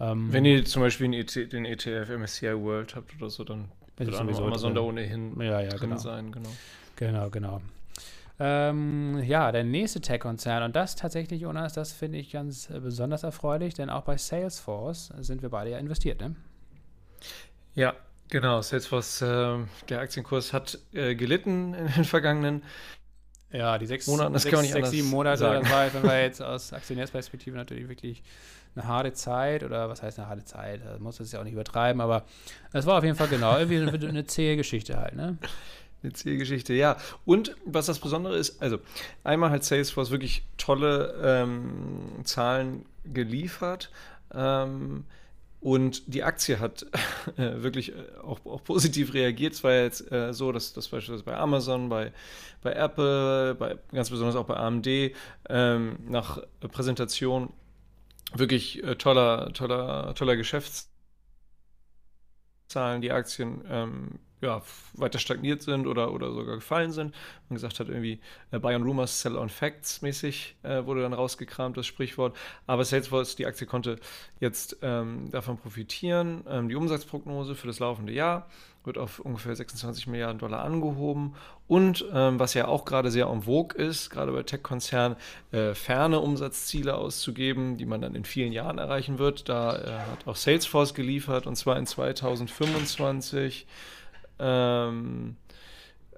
[0.00, 4.14] Ähm, Wenn ihr zum Beispiel ET, den ETF MSCI World habt oder so, dann wird
[4.14, 6.00] sowieso Amazon da ohnehin ja, ja, drin genau.
[6.00, 6.30] sein.
[6.30, 6.50] Genau,
[6.96, 7.30] genau.
[7.30, 7.60] genau.
[8.40, 13.24] Ähm, ja, der nächste Tech-Konzern und das tatsächlich, Jonas, das finde ich ganz äh, besonders
[13.24, 16.36] erfreulich, denn auch bei Salesforce sind wir beide ja investiert, ne?
[17.74, 17.94] Ja,
[18.30, 22.62] Genau, Salesforce, äh, der Aktienkurs hat äh, gelitten in den vergangenen
[23.50, 25.62] ja, die sechs, Monaten, das sechs, kann man nicht sechs sieben Monate, sagen.
[25.62, 28.22] das war, das war jetzt aus Aktionärsperspektive natürlich wirklich
[28.74, 30.84] eine harte Zeit oder was heißt eine harte Zeit?
[30.84, 32.24] Man muss das ja auch nicht übertreiben, aber
[32.72, 35.38] es war auf jeden Fall genau irgendwie eine, eine zähe Geschichte halt, ne?
[36.02, 36.96] Eine zähe Geschichte, ja.
[37.24, 38.78] Und was das Besondere ist, also
[39.24, 43.90] einmal hat Salesforce wirklich tolle ähm, Zahlen geliefert.
[44.32, 45.04] Ähm,
[45.60, 46.86] und die Aktie hat
[47.36, 49.54] äh, wirklich äh, auch, auch, positiv reagiert.
[49.54, 52.12] Es war jetzt äh, so, dass das beispielsweise bei Amazon, bei,
[52.62, 54.86] bei Apple, bei, ganz besonders auch bei AMD
[55.48, 57.52] ähm, nach Präsentation
[58.34, 60.90] wirklich äh, toller, toller, toller Geschäftszahlen
[63.00, 64.62] die Aktien ähm, ja,
[64.94, 67.14] weiter stagniert sind oder, oder sogar gefallen sind.
[67.48, 68.20] Man gesagt hat, irgendwie
[68.50, 72.36] äh, Buy on Rumors, Sell on Facts mäßig äh, wurde dann rausgekramt, das Sprichwort.
[72.66, 73.98] Aber Salesforce, die Aktie konnte
[74.40, 76.44] jetzt ähm, davon profitieren.
[76.48, 78.48] Ähm, die Umsatzprognose für das laufende Jahr
[78.84, 81.34] wird auf ungefähr 26 Milliarden Dollar angehoben.
[81.66, 85.16] Und ähm, was ja auch gerade sehr en vogue ist, gerade bei Tech-Konzernen,
[85.52, 89.48] äh, ferne Umsatzziele auszugeben, die man dann in vielen Jahren erreichen wird.
[89.48, 93.66] Da äh, hat auch Salesforce geliefert und zwar in 2025
[94.38, 95.36] ähm,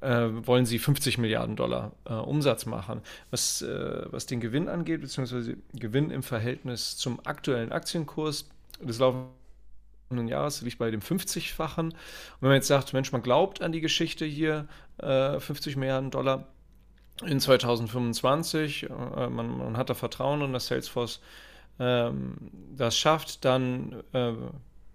[0.00, 3.02] äh, wollen sie 50 Milliarden Dollar äh, Umsatz machen.
[3.30, 8.48] Was, äh, was den Gewinn angeht, beziehungsweise Gewinn im Verhältnis zum aktuellen Aktienkurs
[8.80, 11.90] des laufenden Jahres liegt bei dem 50-fachen.
[11.90, 11.94] Und
[12.40, 14.66] wenn man jetzt sagt, Mensch, man glaubt an die Geschichte hier,
[14.98, 16.46] 50 äh, Milliarden Dollar
[17.26, 18.88] in 2025, äh,
[19.28, 21.20] man, man, hat da Vertrauen in das Salesforce
[21.78, 22.36] ähm,
[22.76, 24.32] das schafft, dann äh,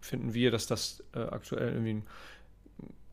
[0.02, 2.04] finden wir, dass das aktuell irgendwie ein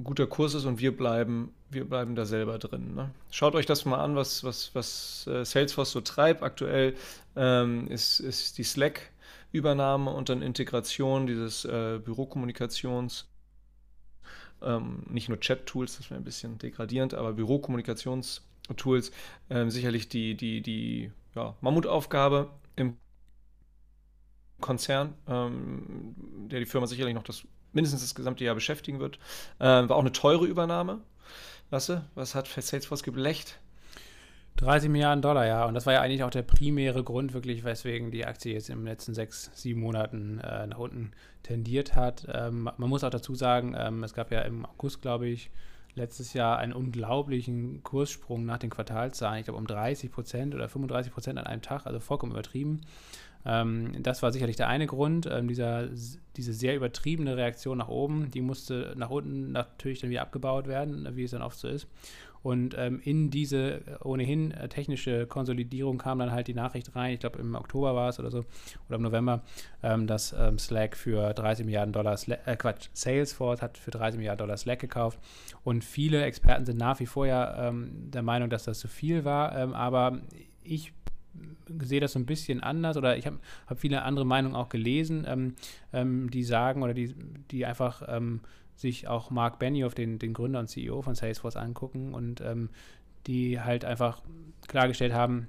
[0.05, 2.95] guter Kurs ist und wir bleiben, wir bleiben da selber drin.
[2.95, 3.11] Ne?
[3.31, 6.43] Schaut euch das mal an, was, was, was äh, Salesforce so treibt.
[6.43, 6.95] Aktuell
[7.37, 13.25] ähm, ist, ist die Slack-Übernahme und dann Integration dieses äh, Bürokommunikations-
[14.63, 19.11] ähm, nicht nur Chat-Tools, das wäre ein bisschen degradierend, aber Bürokommunikationstools
[19.51, 22.97] ähm, sicherlich die, die, die ja, Mammutaufgabe im
[24.61, 26.15] Konzern, ähm,
[26.49, 29.19] der die Firma sicherlich noch das mindestens das gesamte Jahr beschäftigen wird.
[29.61, 31.01] Ähm, war auch eine teure Übernahme.
[31.71, 33.59] Lasse, was hat Salesforce geblecht?
[34.57, 35.65] 30 Milliarden Dollar, ja.
[35.65, 38.79] Und das war ja eigentlich auch der primäre Grund, wirklich, weswegen die Aktie jetzt in
[38.79, 42.27] den letzten sechs, sieben Monaten äh, nach unten tendiert hat.
[42.33, 45.51] Ähm, man muss auch dazu sagen, ähm, es gab ja im August, glaube ich,
[45.95, 49.41] letztes Jahr einen unglaublichen Kurssprung nach den Quartalszahlen.
[49.41, 52.83] Ich glaube um 30 Prozent oder 35 Prozent an einem Tag, also vollkommen übertrieben.
[53.45, 55.29] Ähm, das war sicherlich der eine Grund.
[55.31, 55.89] Ähm, dieser,
[56.37, 61.09] diese sehr übertriebene Reaktion nach oben, die musste nach unten natürlich dann wieder abgebaut werden,
[61.17, 61.87] wie es dann oft so ist.
[62.43, 67.15] Und ähm, in diese äh, ohnehin äh, technische Konsolidierung kam dann halt die Nachricht rein,
[67.15, 68.45] ich glaube im Oktober war es oder so,
[68.89, 69.43] oder im November,
[69.83, 74.19] ähm, dass ähm, Slack für 30 Milliarden Dollar, Slack, äh, Quatsch, Salesforce hat für 30
[74.19, 75.21] Milliarden Dollar Slack gekauft.
[75.63, 79.25] Und viele Experten sind nach wie vor ja ähm, der Meinung, dass das zu viel
[79.25, 79.57] war.
[79.57, 80.21] Ähm, aber
[80.65, 80.93] ich
[81.81, 85.25] sehe das so ein bisschen anders oder ich habe hab viele andere Meinungen auch gelesen,
[85.27, 85.55] ähm,
[85.93, 87.15] ähm, die sagen oder die,
[87.51, 88.41] die einfach ähm,
[88.77, 92.71] sich auch Mark Benioff, den, den Gründer und CEO von Salesforce, angucken und ähm,
[93.27, 94.23] die halt einfach
[94.67, 95.49] klargestellt haben,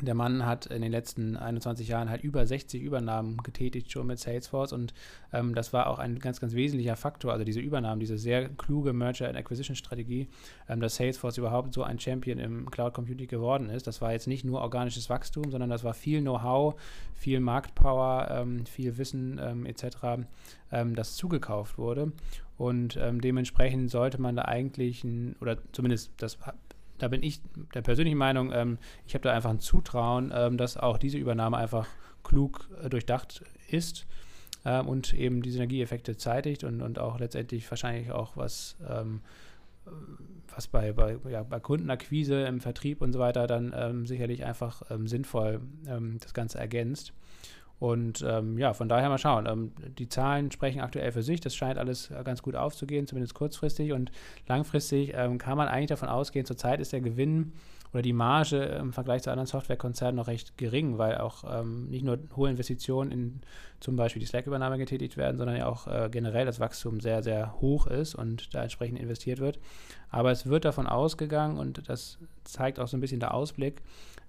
[0.00, 4.18] der Mann hat in den letzten 21 Jahren halt über 60 Übernahmen getätigt schon mit
[4.18, 4.94] Salesforce und
[5.32, 8.92] ähm, das war auch ein ganz, ganz wesentlicher Faktor, also diese Übernahmen, diese sehr kluge
[8.92, 10.28] Merger- and Acquisition-Strategie,
[10.68, 13.86] ähm, dass Salesforce überhaupt so ein Champion im Cloud Computing geworden ist.
[13.86, 16.74] Das war jetzt nicht nur organisches Wachstum, sondern das war viel Know-how,
[17.14, 20.26] viel Marktpower, ähm, viel Wissen ähm, etc.,
[20.70, 22.12] ähm, das zugekauft wurde.
[22.56, 26.38] Und ähm, dementsprechend sollte man da eigentlich, ein, oder zumindest das
[26.98, 27.40] da bin ich
[27.74, 31.56] der persönlichen Meinung, ähm, ich habe da einfach ein Zutrauen, ähm, dass auch diese Übernahme
[31.56, 31.86] einfach
[32.22, 34.06] klug äh, durchdacht ist
[34.64, 39.20] ähm, und eben die Synergieeffekte zeitigt und, und auch letztendlich wahrscheinlich auch was, ähm,
[40.54, 44.82] was bei, bei, ja, bei Kundenakquise im Vertrieb und so weiter dann ähm, sicherlich einfach
[44.90, 45.60] ähm, sinnvoll
[46.20, 47.14] das Ganze ergänzt.
[47.78, 49.46] Und ähm, ja, von daher mal schauen.
[49.46, 51.40] Ähm, die Zahlen sprechen aktuell für sich.
[51.40, 53.92] Das scheint alles äh, ganz gut aufzugehen, zumindest kurzfristig.
[53.92, 54.10] Und
[54.48, 57.52] langfristig ähm, kann man eigentlich davon ausgehen, zurzeit ist der Gewinn
[57.92, 62.04] oder die Marge im Vergleich zu anderen Softwarekonzernen noch recht gering, weil auch ähm, nicht
[62.04, 63.40] nur hohe Investitionen in
[63.80, 67.60] zum Beispiel die Slack-Übernahme getätigt werden, sondern ja auch äh, generell das Wachstum sehr, sehr
[67.60, 69.58] hoch ist und da entsprechend investiert wird.
[70.10, 73.82] Aber es wird davon ausgegangen und das zeigt auch so ein bisschen der Ausblick,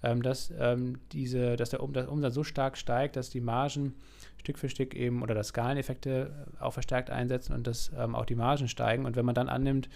[0.04, 3.96] ähm, dass, ähm, diese, dass der, um, der Umsatz so stark steigt, dass die Margen
[4.38, 8.26] Stück für Stück eben oder das Skaleneffekte äh, auch verstärkt einsetzen und dass ähm, auch
[8.26, 9.06] die Margen steigen.
[9.06, 9.90] Und wenn man dann annimmt,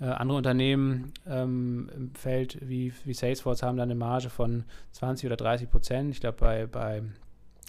[0.00, 5.26] äh, andere Unternehmen ähm, im Feld wie, wie Salesforce haben dann eine Marge von 20
[5.26, 6.10] oder 30 Prozent.
[6.10, 7.02] Ich glaube, bei, bei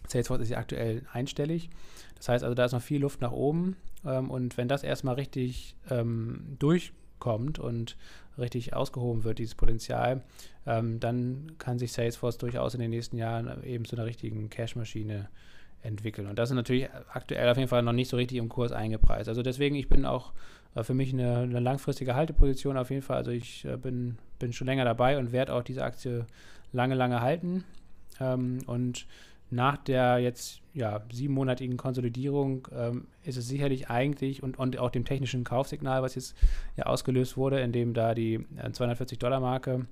[0.07, 1.69] Salesforce ist sie aktuell einstellig.
[2.15, 3.75] Das heißt also, da ist noch viel Luft nach oben.
[4.05, 7.97] Ähm, und wenn das erstmal richtig ähm, durchkommt und
[8.37, 10.23] richtig ausgehoben wird, dieses Potenzial,
[10.65, 15.29] ähm, dann kann sich Salesforce durchaus in den nächsten Jahren eben zu einer richtigen Cash-Maschine
[15.81, 16.27] entwickeln.
[16.27, 19.29] Und das ist natürlich aktuell auf jeden Fall noch nicht so richtig im Kurs eingepreist.
[19.29, 20.33] Also deswegen, ich bin auch
[20.75, 23.17] äh, für mich eine, eine, langfristige Halteposition auf jeden Fall.
[23.17, 26.25] Also ich äh, bin, bin schon länger dabei und werde auch diese Aktie
[26.71, 27.63] lange, lange halten.
[28.19, 29.07] Ähm, und
[29.49, 35.05] nach der jetzt ja, siebenmonatigen Konsolidierung ähm, ist es sicherlich eigentlich und, und auch dem
[35.05, 36.35] technischen Kaufsignal, was jetzt
[36.75, 39.85] ja ausgelöst wurde, indem da die 240-Dollar-Marke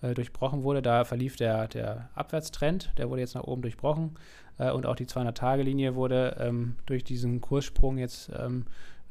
[0.00, 4.16] äh, durchbrochen wurde, da verlief der, der Abwärtstrend, der wurde jetzt nach oben durchbrochen
[4.58, 8.64] äh, und auch die 200-Tage-Linie wurde ähm, durch diesen Kurssprung jetzt ähm,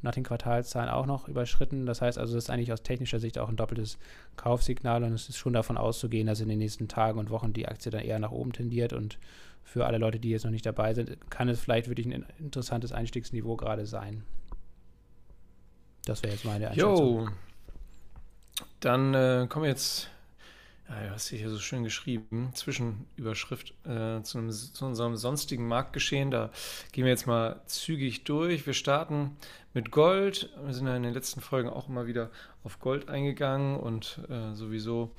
[0.03, 1.85] nach den Quartalszahlen auch noch überschritten.
[1.85, 3.97] Das heißt also, das ist eigentlich aus technischer Sicht auch ein doppeltes
[4.35, 7.67] Kaufsignal und es ist schon davon auszugehen, dass in den nächsten Tagen und Wochen die
[7.67, 9.17] Aktie dann eher nach oben tendiert und
[9.63, 12.91] für alle Leute, die jetzt noch nicht dabei sind, kann es vielleicht wirklich ein interessantes
[12.91, 14.23] Einstiegsniveau gerade sein.
[16.05, 17.21] Das wäre jetzt meine Einschätzung.
[17.21, 17.27] Jo,
[18.81, 20.09] dann äh, kommen wir jetzt
[20.89, 26.29] ja, du hast hier so schön geschrieben, Zwischenüberschrift äh, zu, einem, zu, unserem sonstigen Marktgeschehen.
[26.29, 26.51] Da
[26.91, 28.65] gehen wir jetzt mal zügig durch.
[28.65, 29.37] Wir starten
[29.73, 30.49] mit Gold.
[30.63, 32.29] Wir sind ja in den letzten Folgen auch immer wieder
[32.63, 35.11] auf Gold eingegangen und äh, sowieso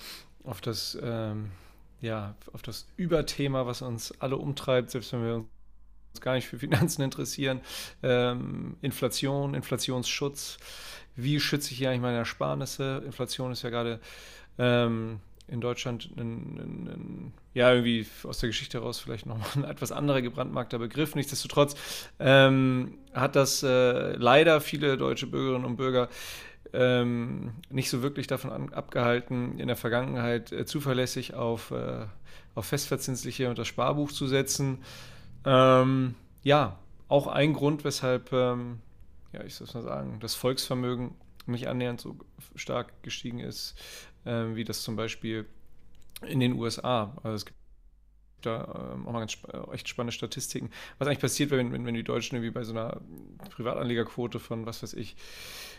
[0.44, 1.50] auf das, ähm,
[2.00, 6.58] ja, auf das Überthema, was uns alle umtreibt, selbst wenn wir uns gar nicht für
[6.58, 7.60] Finanzen interessieren.
[8.02, 10.58] Ähm, Inflation, Inflationsschutz.
[11.16, 13.02] Wie schütze ich hier eigentlich meine Ersparnisse?
[13.06, 14.00] Inflation ist ja gerade
[14.58, 19.64] ähm, in Deutschland ein, ein, ein, ja, irgendwie aus der Geschichte heraus vielleicht nochmal ein
[19.64, 21.14] etwas anderer gebrandmarkter Begriff.
[21.14, 21.74] Nichtsdestotrotz
[22.18, 26.08] ähm, hat das äh, leider viele deutsche Bürgerinnen und Bürger
[26.72, 32.06] ähm, nicht so wirklich davon an, abgehalten, in der Vergangenheit äh, zuverlässig auf, äh,
[32.54, 34.78] auf festverzinsliche und das Sparbuch zu setzen.
[35.44, 36.78] Ähm, ja,
[37.08, 38.80] auch ein Grund, weshalb, ähm,
[39.32, 41.14] ja, ich soll es mal sagen, das Volksvermögen
[41.46, 42.16] nicht annähernd so
[42.56, 43.76] stark gestiegen ist,
[44.24, 45.46] äh, wie das zum Beispiel
[46.26, 47.16] in den USA.
[47.22, 47.58] Also es gibt
[48.42, 50.70] da ähm, auch mal ganz äh, echt spannende Statistiken.
[50.98, 53.00] Was eigentlich passiert, wenn, wenn, wenn die Deutschen irgendwie bei so einer
[53.50, 55.16] Privatanlegerquote von, was weiß ich,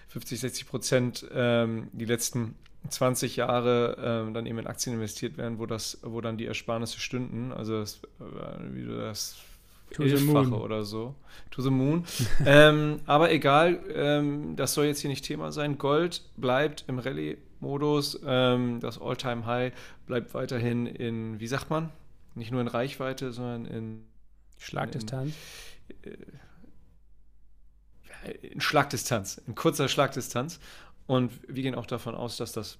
[0.10, 2.56] 50, 60 Prozent ähm, die letzten
[2.90, 7.00] 20 Jahre äh, dann eben in Aktien investiert werden, wo das, wo dann die Ersparnisse
[7.00, 7.52] stünden.
[7.52, 9.36] Also das, äh, wie du das
[9.98, 11.16] Elffache oder so.
[11.52, 12.06] To the Moon.
[12.46, 15.78] ähm, aber egal, ähm, das soll jetzt hier nicht Thema sein.
[15.78, 17.00] Gold bleibt im
[17.65, 18.19] Rallye-Modus.
[18.25, 19.73] Ähm, das All-Time-High
[20.06, 21.91] bleibt weiterhin in, wie sagt man?
[22.36, 24.06] Nicht nur in Reichweite, sondern in
[24.58, 25.34] Schlagdistanz.
[26.04, 26.12] In,
[28.23, 30.60] äh, in Schlagdistanz, in kurzer Schlagdistanz.
[31.08, 32.78] Und wir gehen auch davon aus, dass das,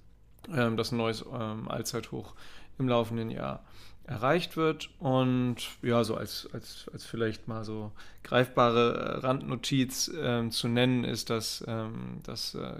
[0.52, 2.34] ähm, das ein neues ähm, Allzeithoch
[2.78, 3.64] im laufenden Jahr
[4.06, 4.90] erreicht wird.
[4.98, 7.92] Und ja, so als, als, als vielleicht mal so
[8.22, 12.74] greifbare äh, Randnotiz ähm, zu nennen ist, dass, ähm, dass äh,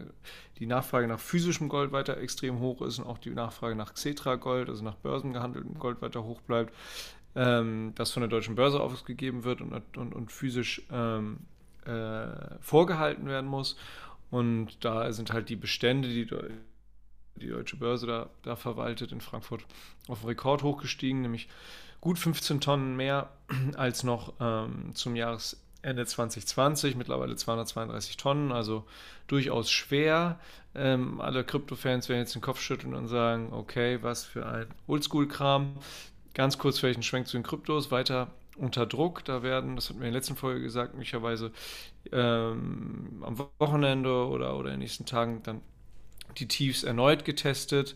[0.59, 4.69] die Nachfrage nach physischem Gold weiter extrem hoch ist und auch die Nachfrage nach Xetra-Gold,
[4.69, 6.73] also nach börsengehandeltem Gold weiter hoch bleibt,
[7.35, 11.41] ähm, das von der deutschen Börse ausgegeben wird und, und, und physisch ähm,
[11.85, 12.27] äh,
[12.61, 13.77] vorgehalten werden muss.
[14.31, 16.27] Und da sind halt die Bestände, die
[17.37, 19.65] die deutsche Börse da, da verwaltet in Frankfurt,
[20.09, 21.49] auf Rekord hochgestiegen, nämlich
[22.01, 23.31] gut 15 Tonnen mehr
[23.77, 28.85] als noch ähm, zum Jahresende 2020, mittlerweile 232 Tonnen, also
[29.27, 30.39] durchaus schwer.
[30.75, 35.77] Ähm, alle Krypto-Fans werden jetzt den Kopf schütteln und sagen, okay, was für ein Oldschool-Kram.
[36.35, 39.25] Ganz kurz vielleicht ein Schwenk zu den Kryptos, weiter unter Druck.
[39.25, 41.51] Da werden, das hatten wir in der letzten Folge gesagt, möglicherweise
[42.13, 45.61] ähm, am Wochenende oder, oder in den nächsten Tagen dann
[46.39, 47.95] die Tiefs erneut getestet.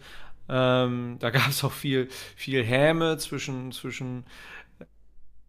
[0.49, 4.25] Ähm, da gab es auch viel, viel Häme zwischen, zwischen,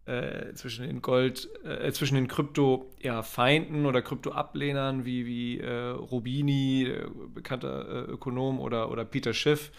[0.06, 6.84] äh, zwischen den Gold, äh, zwischen den Krypto-Feinden ja, oder Krypto-Ablehnern wie, wie äh, Rubini,
[6.84, 9.72] äh, bekannter äh, Ökonom, oder, oder Peter Schiff,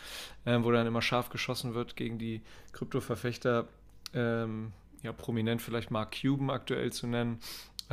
[0.45, 2.41] ähm, wo dann immer scharf geschossen wird gegen die
[2.73, 3.67] Krypto-Verfechter.
[4.13, 7.39] Ähm, ja, prominent vielleicht Mark Cuban aktuell zu nennen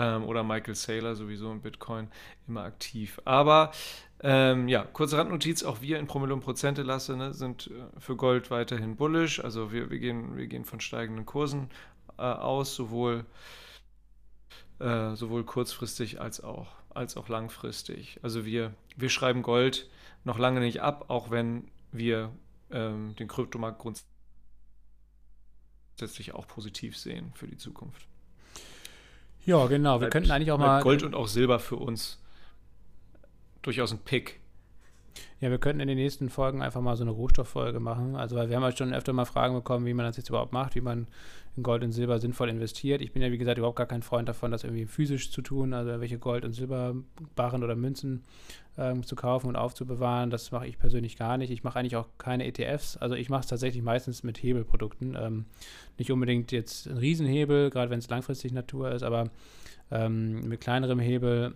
[0.01, 2.09] ähm, oder Michael Saylor sowieso in Bitcoin
[2.49, 3.21] immer aktiv.
[3.25, 3.73] Aber
[4.23, 8.17] ähm, ja, kurze Randnotiz, auch wir in Promille und Prozente lasse ne, sind äh, für
[8.17, 9.45] Gold weiterhin bullish.
[9.45, 11.69] Also wir, wir, gehen, wir gehen von steigenden Kursen
[12.19, 13.27] äh, aus, sowohl,
[14.79, 18.19] äh, sowohl kurzfristig als auch, als auch langfristig.
[18.23, 19.89] Also wir, wir schreiben Gold
[20.25, 22.31] noch lange nicht ab, auch wenn wir
[22.71, 23.83] ähm, den Kryptomarkt
[25.97, 28.10] grundsätzlich auch positiv sehen für die Zukunft.
[29.45, 29.95] Ja, genau.
[29.95, 30.83] Wir bleibt, könnten eigentlich auch mal.
[30.83, 32.19] Gold und auch Silber für uns
[33.63, 34.41] durchaus ein Pick.
[35.41, 38.17] Ja, wir könnten in den nächsten Folgen einfach mal so eine Rohstofffolge machen.
[38.17, 40.53] Also, weil wir haben halt schon öfter mal Fragen bekommen, wie man das jetzt überhaupt
[40.53, 41.07] macht, wie man
[41.57, 43.01] in Gold und Silber sinnvoll investiert.
[43.01, 45.73] Ich bin ja, wie gesagt, überhaupt gar kein Freund davon, das irgendwie physisch zu tun,
[45.75, 48.23] also welche Gold- und Silberbarren oder Münzen
[48.79, 50.31] ähm, zu kaufen und aufzubewahren.
[50.31, 51.51] Das mache ich persönlich gar nicht.
[51.51, 52.97] Ich mache eigentlich auch keine ETFs.
[52.97, 55.17] Also, ich mache es tatsächlich meistens mit Hebelprodukten.
[55.21, 55.47] Ähm,
[55.99, 59.31] nicht unbedingt jetzt ein Riesenhebel, gerade wenn es langfristig Natur ist, aber
[59.91, 61.55] ähm, mit kleinerem Hebel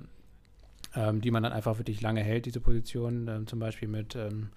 [0.96, 4.50] ähm, die man dann einfach wirklich lange hält, diese Position, ähm, zum Beispiel mit ähm,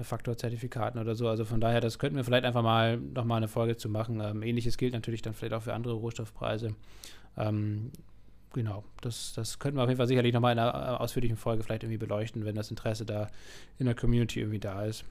[0.00, 1.28] Faktorzertifikaten oder so.
[1.28, 4.20] Also von daher, das könnten wir vielleicht einfach mal nochmal eine Folge zu machen.
[4.20, 6.74] Ähm, ähnliches gilt natürlich dann vielleicht auch für andere Rohstoffpreise.
[7.36, 7.90] Ähm,
[8.52, 11.62] genau, das, das könnten wir auf jeden Fall sicherlich nochmal in einer äh, ausführlichen Folge
[11.62, 13.28] vielleicht irgendwie beleuchten, wenn das Interesse da
[13.78, 15.04] in der Community irgendwie da ist.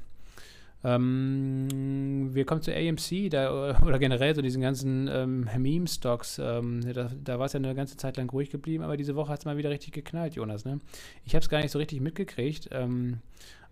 [0.83, 6.39] Ähm, wir kommen zu AMC da, oder generell so diesen ganzen ähm, Meme-Stocks.
[6.39, 9.31] Ähm, da, da war es ja eine ganze Zeit lang ruhig geblieben, aber diese Woche
[9.31, 10.65] hat es mal wieder richtig geknallt, Jonas.
[10.65, 10.79] Ne?
[11.25, 13.19] Ich habe es gar nicht so richtig mitgekriegt, ähm,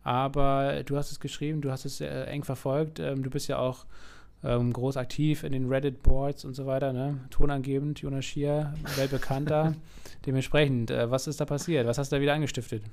[0.04, 3.00] aber du hast es geschrieben, du hast es äh, eng verfolgt.
[3.00, 3.86] Ähm, du bist ja auch
[4.44, 6.94] ähm, groß aktiv in den Reddit-Boards und so weiter.
[6.94, 7.20] Ne?
[7.30, 9.76] Tonangebend, Jonas Schier, weltbekannter.
[10.26, 11.88] Dementsprechend, äh, was ist da passiert?
[11.88, 12.84] Was hast du da wieder angestiftet?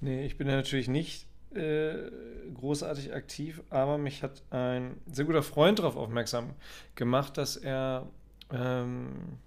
[0.00, 2.10] Nee, ich bin ja natürlich nicht äh,
[2.54, 6.54] großartig aktiv, aber mich hat ein sehr guter Freund darauf aufmerksam
[6.94, 8.08] gemacht, dass er,
[8.50, 9.38] ähm,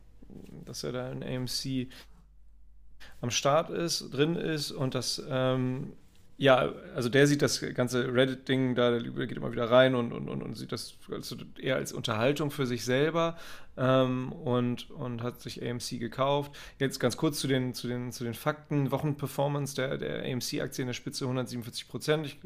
[0.66, 1.88] dass er da in AMC
[3.22, 5.94] am Start ist, drin ist und dass ähm,
[6.38, 10.28] ja, also der sieht das ganze Reddit-Ding da, der geht immer wieder rein und, und,
[10.28, 10.96] und, und sieht das
[11.58, 13.38] eher als Unterhaltung für sich selber
[13.78, 16.52] ähm, und, und hat sich AMC gekauft.
[16.78, 18.92] Jetzt ganz kurz zu den, zu den, zu den Fakten.
[18.92, 22.26] Wochenperformance der, der AMC-Aktie in der Spitze 147 Prozent.
[22.26, 22.38] Ich,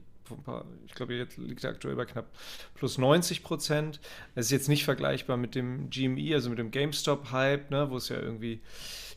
[0.85, 2.27] ich glaube, jetzt liegt er aktuell bei knapp
[2.75, 3.99] plus 90 Prozent.
[4.35, 8.09] Das ist jetzt nicht vergleichbar mit dem GME, also mit dem GameStop-Hype, ne, wo es
[8.09, 8.61] ja irgendwie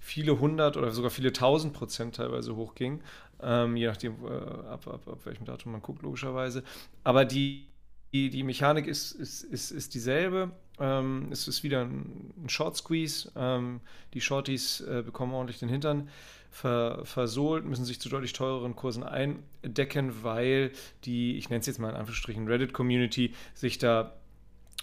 [0.01, 3.03] viele hundert oder sogar viele tausend Prozent teilweise hochging
[3.43, 6.63] ähm, je nachdem, äh, ab, ab, ab welchem Datum man guckt, logischerweise.
[7.05, 7.67] Aber die,
[8.13, 10.53] die, die Mechanik ist, ist, ist, ist dieselbe.
[10.79, 13.31] Ähm, es ist wieder ein, ein Short Squeeze.
[13.37, 13.81] Ähm,
[14.15, 16.09] die Shorties äh, bekommen ordentlich den Hintern
[16.51, 20.73] ver, versohlt, müssen sich zu deutlich teureren Kursen eindecken, weil
[21.05, 24.15] die, ich nenne es jetzt mal in Anführungsstrichen Reddit-Community, sich da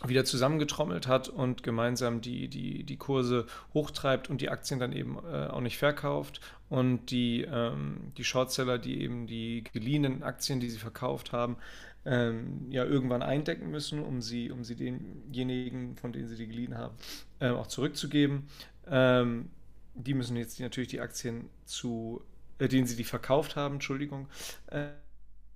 [0.06, 5.18] wieder zusammengetrommelt hat und gemeinsam die, die, die Kurse hochtreibt und die Aktien dann eben
[5.18, 6.40] äh, auch nicht verkauft
[6.70, 11.58] und die, ähm, die Shortseller, die eben die geliehenen Aktien, die sie verkauft haben,
[12.06, 16.78] ähm, ja irgendwann eindecken müssen, um sie, um sie denjenigen, von denen sie die geliehen
[16.78, 16.96] haben,
[17.42, 18.48] ähm, auch zurückzugeben.
[18.88, 19.50] Ähm,
[19.96, 22.22] die müssen jetzt natürlich die Aktien zu,
[22.58, 24.28] äh, denen sie die verkauft haben, Entschuldigung,
[24.68, 24.88] äh,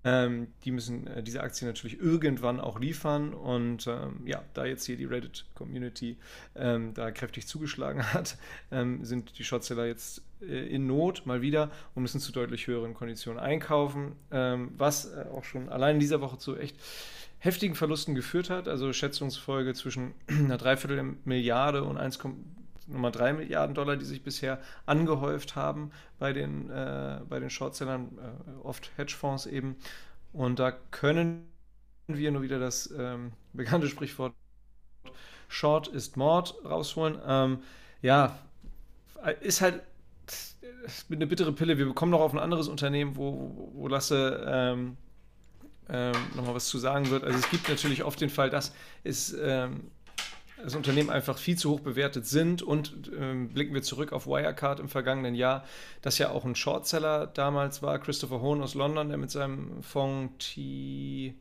[0.06, 3.34] ähm, die müssen äh, diese Aktien natürlich irgendwann auch liefern.
[3.34, 6.18] Und ähm, ja, da jetzt hier die Reddit-Community
[6.56, 8.38] ähm, da kräftig zugeschlagen hat,
[8.72, 12.94] ähm, sind die Shortseller jetzt äh, in Not mal wieder und müssen zu deutlich höheren
[12.94, 16.76] Konditionen einkaufen, ähm, was äh, auch schon allein in dieser Woche zu echt
[17.40, 18.68] heftigen Verlusten geführt hat.
[18.68, 22.20] Also Schätzungsfolge zwischen einer Dreiviertel Milliarde und 1,
[22.88, 28.18] Nummer 3 Milliarden Dollar, die sich bisher angehäuft haben bei den, äh, bei den Shortsellern,
[28.18, 29.76] äh, oft Hedgefonds eben.
[30.32, 31.48] Und da können
[32.08, 34.34] wir nur wieder das ähm, bekannte Sprichwort
[35.48, 37.20] Short ist Mord rausholen.
[37.28, 37.60] Ähm,
[38.02, 38.40] ja,
[39.42, 39.84] ist halt
[41.12, 41.78] eine bittere Pille.
[41.78, 44.98] Wir bekommen noch auf ein anderes Unternehmen, wo, wo Lasse ähm,
[45.90, 47.24] ähm, nochmal was zu sagen wird.
[47.24, 48.74] Also es gibt natürlich oft den Fall, dass
[49.04, 49.92] es ähm,
[50.64, 52.62] das Unternehmen einfach viel zu hoch bewertet sind.
[52.62, 55.66] Und ähm, blicken wir zurück auf Wirecard im vergangenen Jahr,
[56.02, 60.34] das ja auch ein Shortseller damals war, Christopher Hohn aus London, der mit seinem Fonds
[60.54, 61.36] T,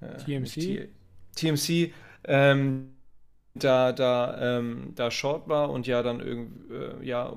[0.00, 0.88] äh, TMC,
[1.34, 1.92] TMC
[2.24, 2.92] ähm,
[3.54, 7.34] da, da, ähm, da Short war und ja dann irgendwie, äh, ja,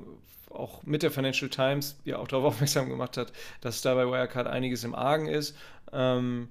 [0.49, 3.31] auch mit der Financial Times ja auch darauf aufmerksam gemacht hat,
[3.61, 5.55] dass da bei Wirecard einiges im Argen ist.
[5.93, 6.49] Ähm,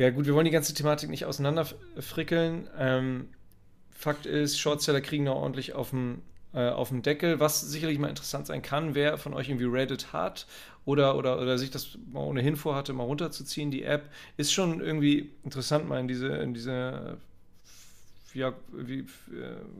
[0.00, 2.70] ja, gut, wir wollen die ganze Thematik nicht auseinanderfrickeln.
[2.78, 3.28] Ähm,
[3.90, 6.22] Fakt ist, Shortseller kriegen noch ordentlich auf dem,
[6.54, 6.72] äh,
[7.02, 10.46] Deckel, was sicherlich mal interessant sein kann, wer von euch irgendwie Reddit hat
[10.86, 15.32] oder, oder, oder sich das mal ohnehin vorhatte, mal runterzuziehen, die App, ist schon irgendwie
[15.44, 17.18] interessant, mal in diese, in diese
[18.32, 19.04] ja, wie, äh,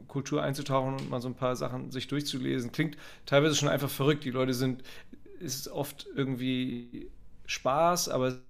[0.07, 2.73] Kultur einzutauchen und mal so ein paar Sachen sich durchzulesen.
[2.73, 4.25] Klingt teilweise schon einfach verrückt.
[4.25, 4.83] Die Leute sind,
[5.39, 7.09] ist oft irgendwie
[7.47, 8.49] Spaß, aber es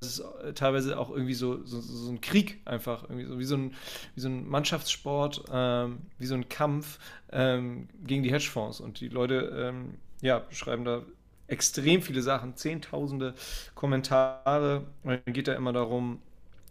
[0.00, 3.56] ist äh, teilweise auch irgendwie so, so, so ein Krieg einfach, irgendwie so wie so
[3.56, 3.74] ein,
[4.14, 6.98] wie so ein Mannschaftssport, ähm, wie so ein Kampf
[7.32, 8.80] ähm, gegen die Hedgefonds.
[8.80, 11.02] Und die Leute ähm, ja, schreiben da
[11.48, 13.34] extrem viele Sachen, zehntausende
[13.74, 14.86] Kommentare.
[15.02, 16.22] Und dann geht da immer darum,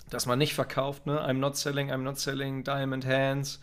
[0.09, 1.21] dass man nicht verkauft, ne?
[1.21, 3.59] I'm not selling, I'm not selling, Diamond Hands,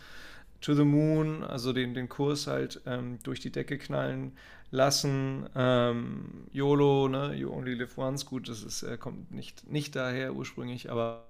[0.60, 4.32] to the moon, also den, den Kurs halt ähm, durch die Decke knallen
[4.70, 5.48] lassen.
[5.54, 7.34] Ähm, YOLO, ne?
[7.34, 11.28] You only live once, gut, das ist, äh, kommt nicht, nicht daher ursprünglich, aber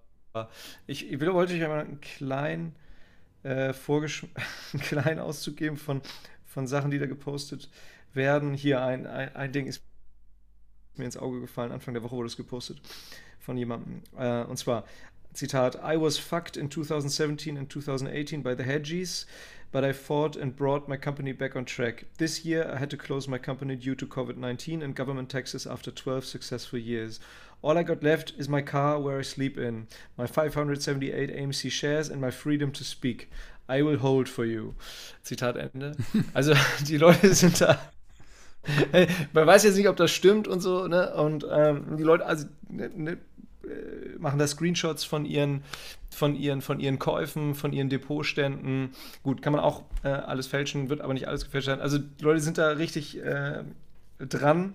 [0.87, 2.75] ich, ich wollte euch einmal einen kleinen,
[3.43, 6.03] äh, einen kleinen Auszug geben von,
[6.45, 7.71] von Sachen, die da gepostet
[8.13, 8.55] werden.
[8.55, 9.83] Hier ein, ein, ein Ding ist
[10.97, 12.81] mir ins Auge gefallen, Anfang der Woche wurde es gepostet
[13.39, 14.03] von jemandem.
[14.19, 14.85] Äh, und zwar,
[15.33, 19.27] Zitat, I was fucked in 2017 and 2018 by the hedgies,
[19.77, 22.07] but I fought and brought my company back on track.
[22.17, 25.67] This year I had to close my company due to COVID 19 and government taxes
[25.67, 27.21] after 12 successful years.
[27.61, 32.09] All I got left is my car where I sleep in, my 578 AMC shares
[32.09, 33.31] and my freedom to speak.
[33.69, 34.77] I will hold for you.
[35.23, 35.95] Zitat Ende.
[36.35, 36.55] Also
[36.89, 37.79] die Leute sind da.
[39.35, 41.15] Man weiß jetzt nicht, ob das stimmt und so, ne?
[41.17, 43.19] Und ähm, die Leute, also ne, ne,
[44.19, 45.63] machen da Screenshots von ihren,
[46.11, 48.91] von ihren, von ihren Käufen, von ihren Depotständen.
[49.23, 51.81] Gut, kann man auch äh, alles fälschen, wird aber nicht alles gefälscht werden.
[51.81, 53.63] Also die Leute sind da richtig äh,
[54.19, 54.75] dran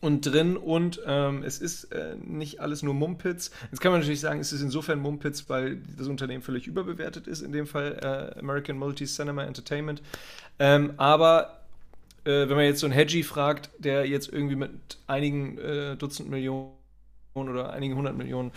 [0.00, 3.50] und drin und ähm, es ist äh, nicht alles nur Mumpitz.
[3.70, 7.40] Jetzt kann man natürlich sagen, es ist insofern Mumpitz, weil das Unternehmen völlig überbewertet ist,
[7.40, 10.02] in dem Fall äh, American Multi Cinema Entertainment.
[10.58, 11.60] Ähm, aber
[12.24, 14.70] äh, wenn man jetzt so einen Hedgie fragt, der jetzt irgendwie mit
[15.06, 15.58] einigen
[15.98, 16.81] Dutzend Millionen
[17.34, 18.52] oder einigen hundert Millionen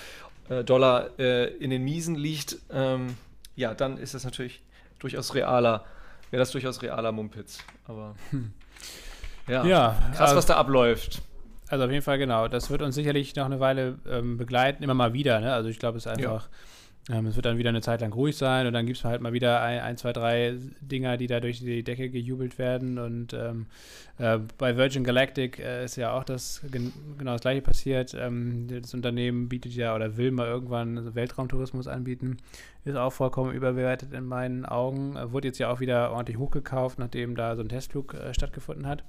[0.49, 3.17] äh, Dollar äh, in den Miesen liegt, ähm,
[3.55, 4.61] ja, dann ist das natürlich
[4.99, 5.86] durchaus realer,
[6.32, 7.59] wäre das durchaus realer Mumpitz.
[7.86, 8.53] Aber hm.
[9.47, 11.21] ja, ja, krass, also, was da abläuft.
[11.67, 12.47] Also auf jeden Fall genau.
[12.47, 15.39] Das wird uns sicherlich noch eine Weile ähm, begleiten, immer mal wieder.
[15.39, 15.51] Ne?
[15.51, 16.43] Also ich glaube, es ist einfach.
[16.43, 16.49] Ja
[17.12, 19.22] ähm, es wird dann wieder eine Zeit lang ruhig sein und dann gibt es halt
[19.22, 22.97] mal wieder ein, ein, zwei, drei Dinger, die da durch die Decke gejubelt werden.
[22.97, 23.68] Und ähm,
[24.18, 28.16] äh, bei Virgin Galactic äh, ist ja auch das genau das gleiche passiert.
[28.16, 32.38] Ähm, das Unternehmen bietet ja oder will mal irgendwann Weltraumtourismus anbieten.
[32.86, 35.16] Ist auch vollkommen überbewertet in meinen Augen.
[35.16, 38.88] Äh, wurde jetzt ja auch wieder ordentlich hochgekauft, nachdem da so ein Testflug äh, stattgefunden
[38.88, 39.03] hat.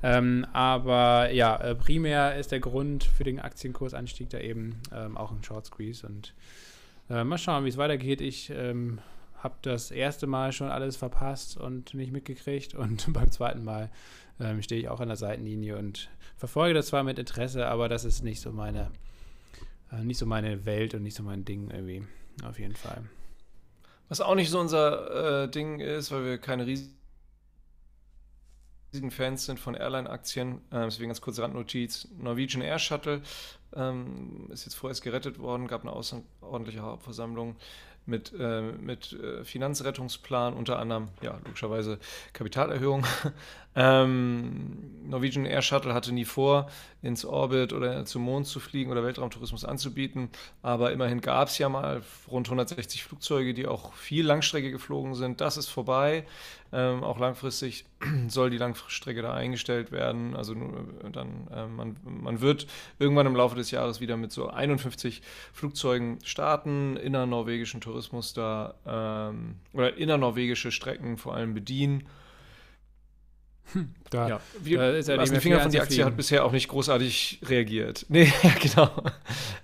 [0.00, 5.32] Ähm, aber ja, äh, primär ist der Grund für den Aktienkursanstieg da eben ähm, auch
[5.32, 6.34] ein Short Squeeze und
[7.10, 8.20] äh, mal schauen, wie es weitergeht.
[8.20, 8.98] Ich ähm,
[9.38, 13.90] habe das erste Mal schon alles verpasst und nicht mitgekriegt und beim zweiten Mal
[14.40, 18.04] ähm, stehe ich auch an der Seitenlinie und verfolge das zwar mit Interesse, aber das
[18.04, 18.90] ist nicht so meine,
[19.92, 22.02] äh, nicht so meine Welt und nicht so mein Ding irgendwie.
[22.44, 23.02] auf jeden Fall.
[24.08, 26.96] Was auch nicht so unser äh, Ding ist, weil wir keine riesigen
[29.10, 30.60] Fans sind von Airline-Aktien.
[30.70, 32.08] Äh, deswegen ganz kurze Randnotiz.
[32.18, 33.22] Norwegian Air Shuttle
[33.74, 37.56] ähm, ist jetzt vorerst gerettet worden, gab eine außerordentliche Hauptversammlung
[38.06, 41.98] mit, äh, mit äh, Finanzrettungsplan, unter anderem, ja, logischerweise
[42.32, 43.04] Kapitalerhöhung.
[43.74, 46.70] ähm, Norwegian Air Shuttle hatte nie vor,
[47.02, 50.30] ins Orbit oder zum Mond zu fliegen oder Weltraumtourismus anzubieten,
[50.62, 55.40] aber immerhin gab es ja mal rund 160 Flugzeuge, die auch viel Langstrecke geflogen sind.
[55.40, 56.24] Das ist vorbei.
[56.72, 57.84] Ähm, auch langfristig
[58.28, 60.34] soll die Langstrecke da eingestellt werden.
[60.34, 62.66] Also äh, dann, äh, man, man wird
[62.98, 69.56] irgendwann im Laufe des Jahres wieder mit so 51 Flugzeugen starten, innernorwegischen Tourismus da ähm,
[69.72, 72.04] oder innernorwegische Strecken vor allem bedienen.
[73.72, 76.44] Hm, da, ja, wir, da ist ja also die Finger von die Aktie hat bisher
[76.44, 78.06] auch nicht großartig reagiert.
[78.08, 78.90] Nee, ja, genau.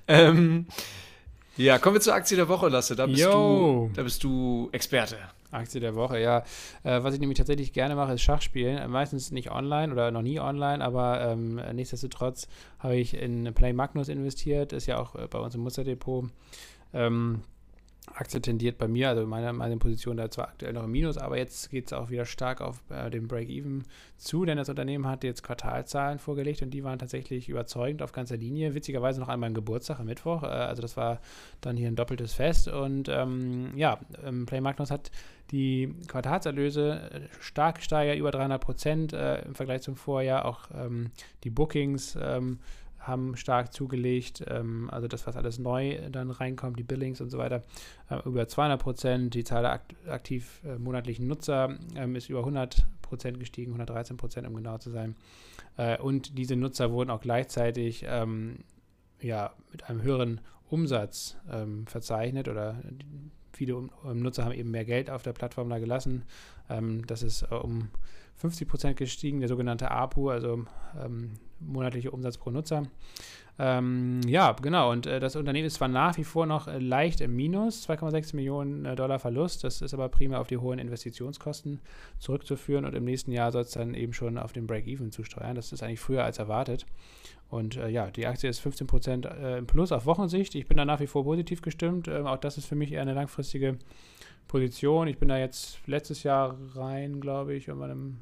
[0.08, 0.66] ähm,
[1.56, 2.96] ja, kommen wir zur Aktie der Woche, Lasse.
[2.96, 5.18] Da bist, du, da bist du Experte.
[5.52, 6.44] Aktie der Woche, ja.
[6.82, 8.90] Äh, was ich nämlich tatsächlich gerne mache, ist Schachspielen.
[8.90, 12.48] Meistens nicht online oder noch nie online, aber ähm, nichtsdestotrotz
[12.78, 16.30] habe ich in Play Magnus investiert, ist ja auch äh, bei uns im Musterdepot.
[16.94, 17.42] Ähm,
[18.14, 21.38] Aktie tendiert bei mir, also meine, meine Position da zwar aktuell noch im Minus, aber
[21.38, 23.84] jetzt geht es auch wieder stark auf äh, den Break-Even
[24.16, 28.36] zu, denn das Unternehmen hat jetzt Quartalzahlen vorgelegt und die waren tatsächlich überzeugend auf ganzer
[28.36, 28.74] Linie.
[28.74, 31.20] Witzigerweise noch an meinem Geburtstag am Mittwoch, äh, also das war
[31.60, 35.12] dann hier ein doppeltes Fest und ähm, ja, ähm, Play Magnus hat
[35.52, 41.12] die Quartalserlöse äh, stark gesteigert, über 300 Prozent äh, im Vergleich zum Vorjahr, auch ähm,
[41.44, 42.58] die Bookings ähm,
[43.02, 44.44] haben stark zugelegt.
[44.48, 47.62] Ähm, also das, was alles neu dann reinkommt, die Billings und so weiter,
[48.10, 49.34] äh, über 200 Prozent.
[49.34, 54.16] Die Zahl der akt aktiv äh, monatlichen Nutzer ähm, ist über 100 Prozent gestiegen, 113
[54.16, 55.16] Prozent, um genau zu sein.
[55.76, 58.58] Äh, und diese Nutzer wurden auch gleichzeitig ähm,
[59.20, 62.80] ja, mit einem höheren Umsatz ähm, verzeichnet oder
[63.52, 66.24] viele um Nutzer haben eben mehr Geld auf der Plattform da gelassen.
[66.70, 67.88] Ähm, das ist äh, um
[68.42, 70.64] 50 Prozent gestiegen, der sogenannte APU, also
[71.02, 71.30] ähm,
[71.60, 72.82] monatlicher Umsatz pro Nutzer.
[73.58, 74.90] Ähm, ja, genau.
[74.90, 78.34] Und äh, das Unternehmen ist zwar nach wie vor noch äh, leicht im Minus, 2,6
[78.34, 79.62] Millionen äh, Dollar Verlust.
[79.62, 81.80] Das ist aber primär auf die hohen Investitionskosten
[82.18, 85.54] zurückzuführen und im nächsten Jahr soll es dann eben schon auf den Break-Even zusteuern.
[85.54, 86.86] Das ist eigentlich früher als erwartet.
[87.48, 90.54] Und äh, ja, die Aktie ist 15 Prozent äh, im Plus auf Wochensicht.
[90.54, 92.08] Ich bin da nach wie vor positiv gestimmt.
[92.08, 93.78] Ähm, auch das ist für mich eher eine langfristige
[94.48, 95.06] Position.
[95.08, 98.18] Ich bin da jetzt letztes Jahr rein, glaube ich, irgendwann im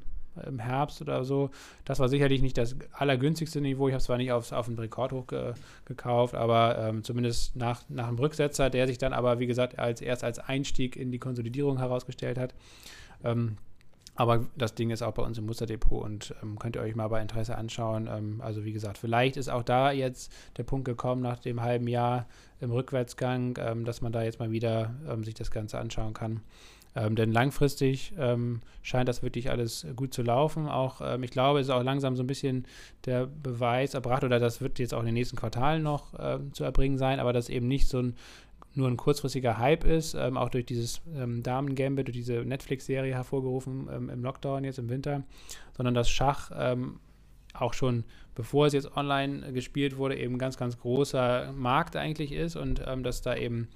[0.47, 1.49] im Herbst oder so.
[1.85, 3.87] Das war sicherlich nicht das allergünstigste Niveau.
[3.87, 5.53] Ich habe es zwar nicht aufs, auf den Rekordhoch ge,
[5.85, 10.01] gekauft, aber ähm, zumindest nach, nach einem Rücksetzer, der sich dann aber, wie gesagt, als
[10.01, 12.53] erst als Einstieg in die Konsolidierung herausgestellt hat.
[13.23, 13.57] Ähm,
[14.15, 17.07] aber das Ding ist auch bei uns im Musterdepot und ähm, könnt ihr euch mal
[17.07, 18.07] bei Interesse anschauen.
[18.11, 21.87] Ähm, also wie gesagt, vielleicht ist auch da jetzt der Punkt gekommen nach dem halben
[21.87, 22.27] Jahr
[22.59, 26.41] im Rückwärtsgang, ähm, dass man da jetzt mal wieder ähm, sich das Ganze anschauen kann.
[26.95, 30.67] Ähm, denn langfristig ähm, scheint das wirklich alles gut zu laufen.
[30.67, 32.65] Auch, ähm, ich glaube, es ist auch langsam so ein bisschen
[33.05, 36.63] der Beweis erbracht, oder das wird jetzt auch in den nächsten Quartalen noch ähm, zu
[36.63, 38.15] erbringen sein, aber dass eben nicht so ein
[38.73, 43.89] nur ein kurzfristiger Hype ist, ähm, auch durch dieses ähm, Damen-Gambit, durch diese Netflix-Serie hervorgerufen
[43.89, 45.23] im Lockdown jetzt im Winter,
[45.75, 46.51] sondern dass Schach
[47.53, 52.55] auch schon bevor es jetzt online gespielt wurde, eben ganz, ganz großer Markt eigentlich ist
[52.55, 53.67] und ähm, dass da eben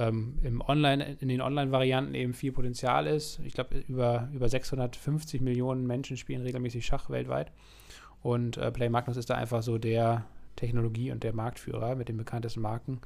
[0.00, 3.38] ähm, im Online, in den Online-Varianten eben viel Potenzial ist.
[3.44, 7.52] Ich glaube, über, über 650 Millionen Menschen spielen regelmäßig Schach weltweit.
[8.22, 10.24] Und äh, Play Magnus ist da einfach so der
[10.56, 13.00] Technologie- und der Marktführer mit den bekanntesten Marken.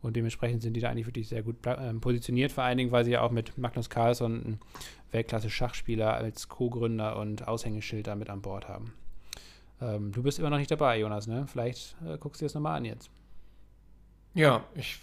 [0.00, 3.04] Und dementsprechend sind die da eigentlich wirklich sehr gut äh, positioniert, vor allen Dingen, weil
[3.04, 4.60] sie ja auch mit Magnus Carlsson einen
[5.10, 8.92] Weltklasse-Schachspieler als Co-Gründer und Aushängeschild da mit an Bord haben.
[9.80, 11.46] Ähm, du bist immer noch nicht dabei, Jonas, ne?
[11.46, 13.10] Vielleicht äh, guckst du dir das nochmal an jetzt.
[14.34, 15.00] Ja, ich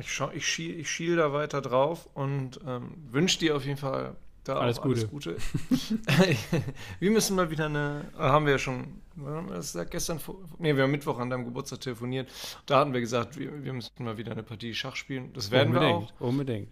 [0.00, 3.78] ich, schau, ich, schiel, ich schiel da weiter drauf und ähm, wünsche dir auf jeden
[3.78, 5.00] Fall da alles Gute.
[5.00, 5.36] Alles Gute.
[7.00, 9.00] wir müssen mal wieder eine, haben wir ja schon,
[9.48, 10.20] das ist gestern,
[10.58, 12.30] nee, wir haben Mittwoch an deinem Geburtstag telefoniert.
[12.66, 15.32] Da hatten wir gesagt, wir, wir müssen mal wieder eine Partie Schach spielen.
[15.34, 16.28] Das werden unbedingt, wir auch.
[16.28, 16.70] Unbedingt.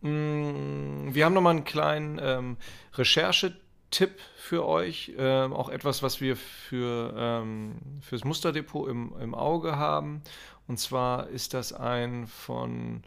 [0.00, 2.56] Mm, wir haben nochmal einen kleinen ähm,
[2.94, 5.12] Recherchetipp für euch.
[5.16, 10.22] Ähm, auch etwas, was wir für ähm, fürs Musterdepot im, im Auge haben.
[10.66, 13.02] Und zwar ist das ein von,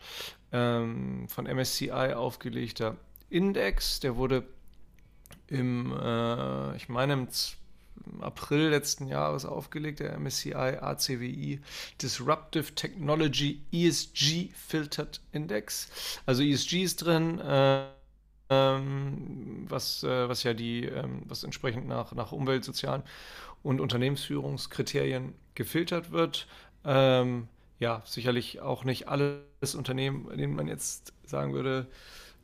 [0.52, 2.96] ähm, von MSCI aufgelegter
[3.30, 4.00] Index.
[4.00, 4.44] Der wurde
[5.48, 7.28] im, äh, ich meine, im
[8.22, 11.60] April letzten Jahres aufgelegt, der MSCI ACWI
[12.02, 15.90] Disruptive Technology ESG Filtered Index.
[16.26, 17.86] Also ESG ist drin, äh,
[18.50, 23.04] ähm, was, äh, was ja die, ähm, was entsprechend nach, nach Umwelt, Sozialen
[23.64, 26.48] und Unternehmensführungskriterien gefiltert wird.
[26.88, 27.48] Ähm,
[27.80, 31.86] ja, sicherlich auch nicht alles Unternehmen, denen man jetzt sagen würde,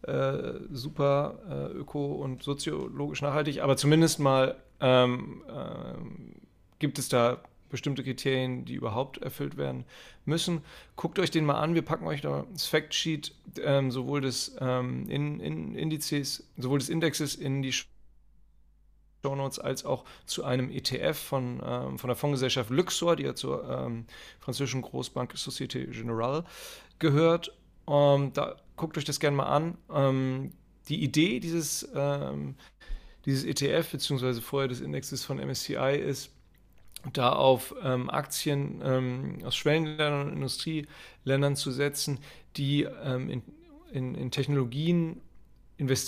[0.04, 6.34] äh, super äh, öko- und soziologisch nachhaltig, aber zumindest mal ähm, ähm,
[6.78, 7.38] gibt es da
[7.70, 9.86] bestimmte Kriterien, die überhaupt erfüllt werden
[10.26, 10.62] müssen.
[10.96, 11.74] Guckt euch den mal an.
[11.74, 13.34] Wir packen euch da das Factsheet
[13.64, 17.74] ähm, sowohl des ähm, in, in Indizes, sowohl des Indexes in die
[19.24, 23.68] Shownotes als auch zu einem ETF von, ähm, von der Fondsgesellschaft Luxor, die ja zur
[23.70, 24.06] ähm,
[24.40, 26.44] französischen Großbank Société Générale
[27.00, 27.54] gehört.
[27.88, 29.78] Ähm, da guckt euch das gerne mal an.
[29.92, 30.52] Ähm,
[30.90, 32.56] die Idee dieses, ähm,
[33.26, 36.30] dieses ETF, beziehungsweise vorher des Indexes von MSCI, ist,
[37.12, 38.82] da auf Aktien
[39.44, 42.20] aus Schwellenländern und Industrieländern zu setzen,
[42.56, 43.44] die in,
[43.92, 45.20] in, in, Technologien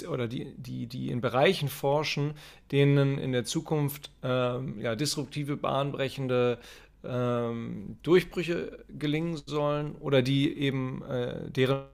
[0.08, 2.34] oder die, die, die in Bereichen forschen,
[2.72, 6.60] denen in der Zukunft ähm, ja, disruptive, bahnbrechende
[7.04, 11.88] ähm, Durchbrüche gelingen sollen oder die eben äh, deren,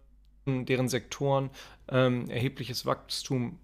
[0.47, 1.49] deren Sektoren
[1.89, 3.59] ähm, erhebliches Wachstum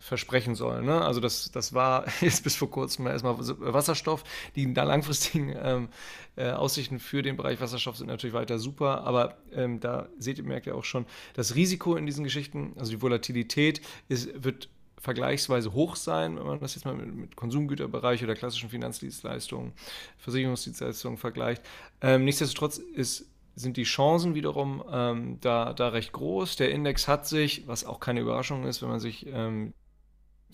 [0.00, 0.86] versprechen sollen.
[0.86, 1.02] Ne?
[1.02, 4.24] Also das, das war jetzt bis vor kurzem erstmal Wasserstoff.
[4.56, 5.88] Die langfristigen ähm,
[6.36, 10.44] äh, Aussichten für den Bereich Wasserstoff sind natürlich weiter super, aber ähm, da seht ihr,
[10.44, 14.68] merkt ihr auch schon, das Risiko in diesen Geschichten, also die Volatilität, ist, wird
[14.98, 19.72] vergleichsweise hoch sein, wenn man das jetzt mal mit, mit Konsumgüterbereich oder klassischen Finanzdienstleistungen,
[20.18, 21.62] Versicherungsdienstleistungen vergleicht.
[22.02, 23.26] Ähm, nichtsdestotrotz ist
[23.56, 26.56] sind die Chancen wiederum ähm, da, da recht groß.
[26.56, 29.74] Der Index hat sich, was auch keine Überraschung ist, wenn man sich ähm,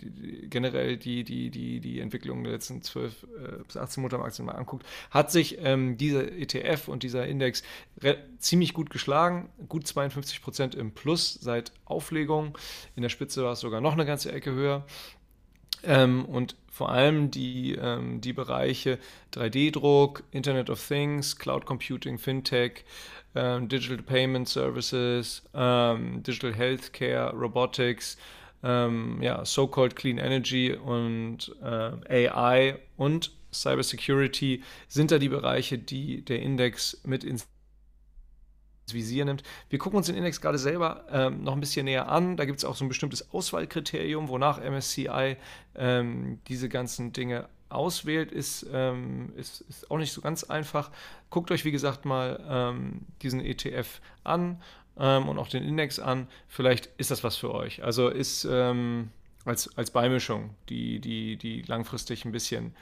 [0.00, 3.26] die, generell die, die, die, die Entwicklung der letzten 12 äh,
[3.66, 7.62] bis 18 Monate am Aktien mal anguckt, hat sich ähm, dieser ETF und dieser Index
[8.38, 9.48] ziemlich gut geschlagen.
[9.68, 12.56] Gut 52 Prozent im Plus seit Auflegung.
[12.94, 14.86] In der Spitze war es sogar noch eine ganze Ecke höher.
[15.82, 18.98] Ähm, und vor allem die, ähm, die Bereiche
[19.32, 22.84] 3D-Druck, Internet of Things, Cloud Computing, Fintech,
[23.34, 28.16] ähm, Digital Payment Services, ähm, Digital Healthcare, Robotics,
[28.66, 36.22] ähm, ja, so-called Clean Energy und äh, AI und Cybersecurity sind da die Bereiche, die
[36.22, 37.46] der Index mit ins
[38.90, 39.42] Visier nimmt.
[39.68, 42.36] Wir gucken uns den Index gerade selber ähm, noch ein bisschen näher an.
[42.36, 45.36] Da gibt es auch so ein bestimmtes Auswahlkriterium, wonach MSCI
[45.74, 50.90] ähm, diese ganzen Dinge auswählt, ist, ähm, ist, ist, auch nicht so ganz einfach.
[51.30, 54.62] Guckt euch, wie gesagt, mal ähm, diesen ETF an
[54.98, 56.28] ähm, und auch den Index an.
[56.48, 57.82] Vielleicht ist das was für euch.
[57.82, 59.10] Also ist ähm,
[59.44, 62.74] als, als Beimischung, die, die, die langfristig ein bisschen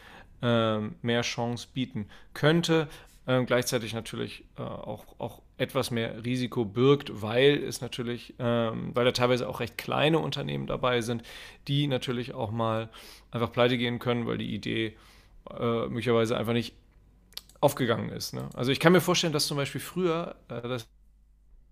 [0.42, 2.88] ähm, mehr Chance bieten könnte.
[3.26, 9.06] Ähm, gleichzeitig natürlich äh, auch, auch etwas mehr Risiko birgt, weil es natürlich, ähm, weil
[9.06, 11.22] da teilweise auch recht kleine Unternehmen dabei sind,
[11.66, 12.90] die natürlich auch mal
[13.30, 14.96] einfach pleite gehen können, weil die Idee
[15.58, 16.74] äh, möglicherweise einfach nicht
[17.60, 18.34] aufgegangen ist.
[18.34, 18.50] Ne?
[18.54, 20.86] Also ich kann mir vorstellen, dass zum Beispiel früher, äh, das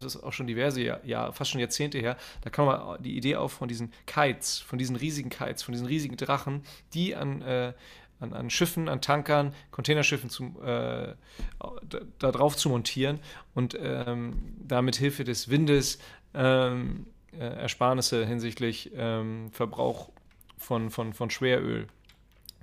[0.05, 3.37] das ist auch schon diverse Jahre, fast schon Jahrzehnte her, da kam mal die Idee
[3.37, 6.63] auf von diesen Kites, von diesen riesigen Kites, von diesen riesigen Drachen,
[6.95, 7.73] die an, äh,
[8.21, 11.15] an, an, Schiffen, an Tankern, Containerschiffen zu, äh,
[11.59, 13.21] da, da, drauf zu montieren
[13.55, 15.99] und ähm, da mit Hilfe des Windes
[16.35, 20.11] ähm, äh, Ersparnisse hinsichtlich ähm, Verbrauch
[20.57, 21.89] von, von, von Schweröl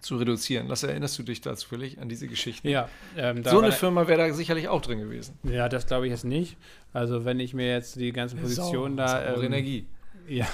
[0.02, 0.70] zu reduzieren.
[0.70, 2.70] Was erinnerst du dich dazu völlig an diese Geschichte?
[2.70, 5.38] Ja, ähm, so eine Firma wäre da sicherlich auch drin gewesen.
[5.44, 6.58] Ja, das glaube ich jetzt nicht.
[6.94, 9.86] Also wenn ich mir jetzt die ganzen Positionen Sau, da ähm, Energie.
[10.30, 10.46] Ja,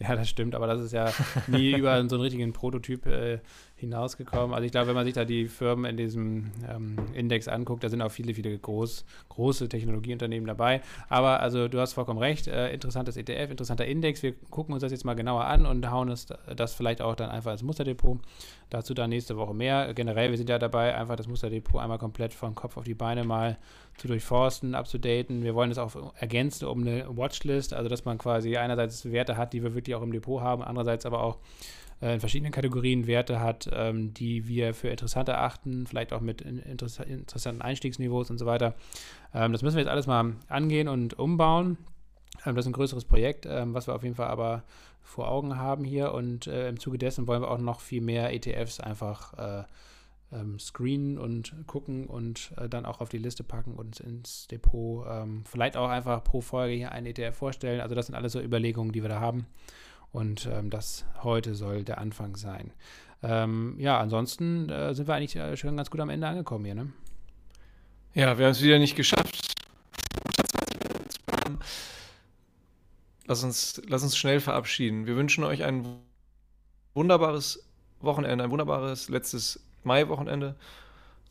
[0.00, 1.12] ja, das stimmt, aber das ist ja
[1.46, 3.38] nie über so einen richtigen Prototyp äh,
[3.82, 4.54] hinausgekommen.
[4.54, 7.88] Also ich glaube, wenn man sich da die Firmen in diesem ähm, Index anguckt, da
[7.88, 10.80] sind auch viele, viele groß, große Technologieunternehmen dabei.
[11.08, 14.22] Aber also du hast vollkommen recht, äh, interessantes ETF, interessanter Index.
[14.22, 16.26] Wir gucken uns das jetzt mal genauer an und hauen es,
[16.56, 18.18] das vielleicht auch dann einfach als Musterdepot.
[18.70, 19.92] Dazu dann nächste Woche mehr.
[19.92, 23.24] Generell, wir sind ja dabei, einfach das Musterdepot einmal komplett von Kopf auf die Beine
[23.24, 23.58] mal
[23.98, 25.42] zu durchforsten, abzudaten.
[25.42, 29.52] Wir wollen es auch ergänzen um eine Watchlist, also dass man quasi einerseits Werte hat,
[29.52, 31.38] die wir wirklich auch im Depot haben, andererseits aber auch
[32.02, 36.98] in verschiedenen Kategorien Werte hat, ähm, die wir für interessant erachten, vielleicht auch mit interess
[36.98, 38.74] interessanten Einstiegsniveaus und so weiter.
[39.32, 41.78] Ähm, das müssen wir jetzt alles mal angehen und umbauen.
[42.44, 44.64] Ähm, das ist ein größeres Projekt, ähm, was wir auf jeden Fall aber
[45.02, 48.32] vor Augen haben hier und äh, im Zuge dessen wollen wir auch noch viel mehr
[48.32, 49.64] ETFs einfach äh,
[50.32, 55.06] ähm, screenen und gucken und äh, dann auch auf die Liste packen und ins Depot.
[55.08, 57.80] Ähm, vielleicht auch einfach pro Folge hier einen ETF vorstellen.
[57.80, 59.46] Also das sind alles so Überlegungen, die wir da haben.
[60.12, 62.72] Und ähm, das heute soll der Anfang sein.
[63.22, 66.74] Ähm, ja, ansonsten äh, sind wir eigentlich äh, schon ganz gut am Ende angekommen hier,
[66.74, 66.92] ne?
[68.14, 69.54] Ja, wir haben es wieder nicht geschafft.
[73.26, 75.06] Lass uns, lass uns schnell verabschieden.
[75.06, 75.86] Wir wünschen euch ein
[76.92, 77.64] wunderbares
[78.00, 80.56] Wochenende, ein wunderbares letztes Mai-Wochenende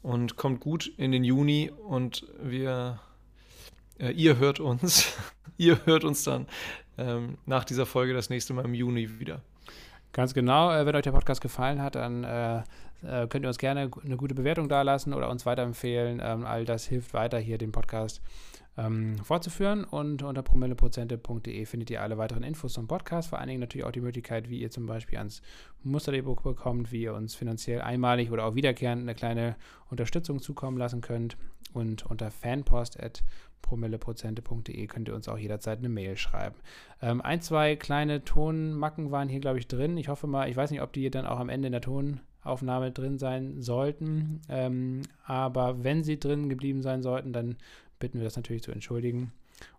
[0.01, 2.99] und kommt gut in den Juni und wir,
[3.99, 5.13] äh, ihr hört uns,
[5.57, 6.47] ihr hört uns dann
[6.97, 9.41] ähm, nach dieser Folge das nächste Mal im Juni wieder.
[10.13, 10.71] Ganz genau.
[10.71, 12.57] Äh, wenn euch der Podcast gefallen hat, dann äh,
[13.03, 16.21] äh, könnt ihr uns gerne eine gute Bewertung dalassen oder uns weiterempfehlen.
[16.23, 18.21] Ähm, all das hilft weiter, hier den Podcast
[18.77, 19.83] ähm, fortzuführen.
[19.83, 23.29] Und unter promilleprozente.de findet ihr alle weiteren Infos zum Podcast.
[23.29, 25.41] Vor allen Dingen natürlich auch die Möglichkeit, wie ihr zum Beispiel ans
[25.83, 29.55] Musterdrehbuch bekommt, wie ihr uns finanziell einmalig oder auch wiederkehrend eine kleine
[29.89, 31.37] Unterstützung zukommen lassen könnt.
[31.73, 36.55] Und unter fanpost.promilleprozente.de könnt ihr uns auch jederzeit eine Mail schreiben.
[37.01, 39.95] Ähm, ein, zwei kleine Tonmacken waren hier, glaube ich, drin.
[39.97, 42.91] Ich hoffe mal, ich weiß nicht, ob die dann auch am Ende in der Tonaufnahme
[42.91, 44.41] drin sein sollten.
[44.49, 47.55] Ähm, aber wenn sie drin geblieben sein sollten, dann
[48.01, 49.31] bitten wir das natürlich zu entschuldigen.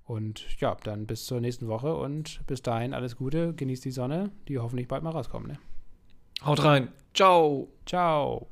[0.06, 4.30] Und ja, dann bis zur nächsten Woche und bis dahin alles Gute, genießt die Sonne,
[4.48, 5.48] die hoffentlich bald mal rauskommt.
[5.48, 5.58] Ne?
[6.44, 6.88] Haut rein.
[7.12, 7.68] Ciao.
[7.84, 8.46] Ciao.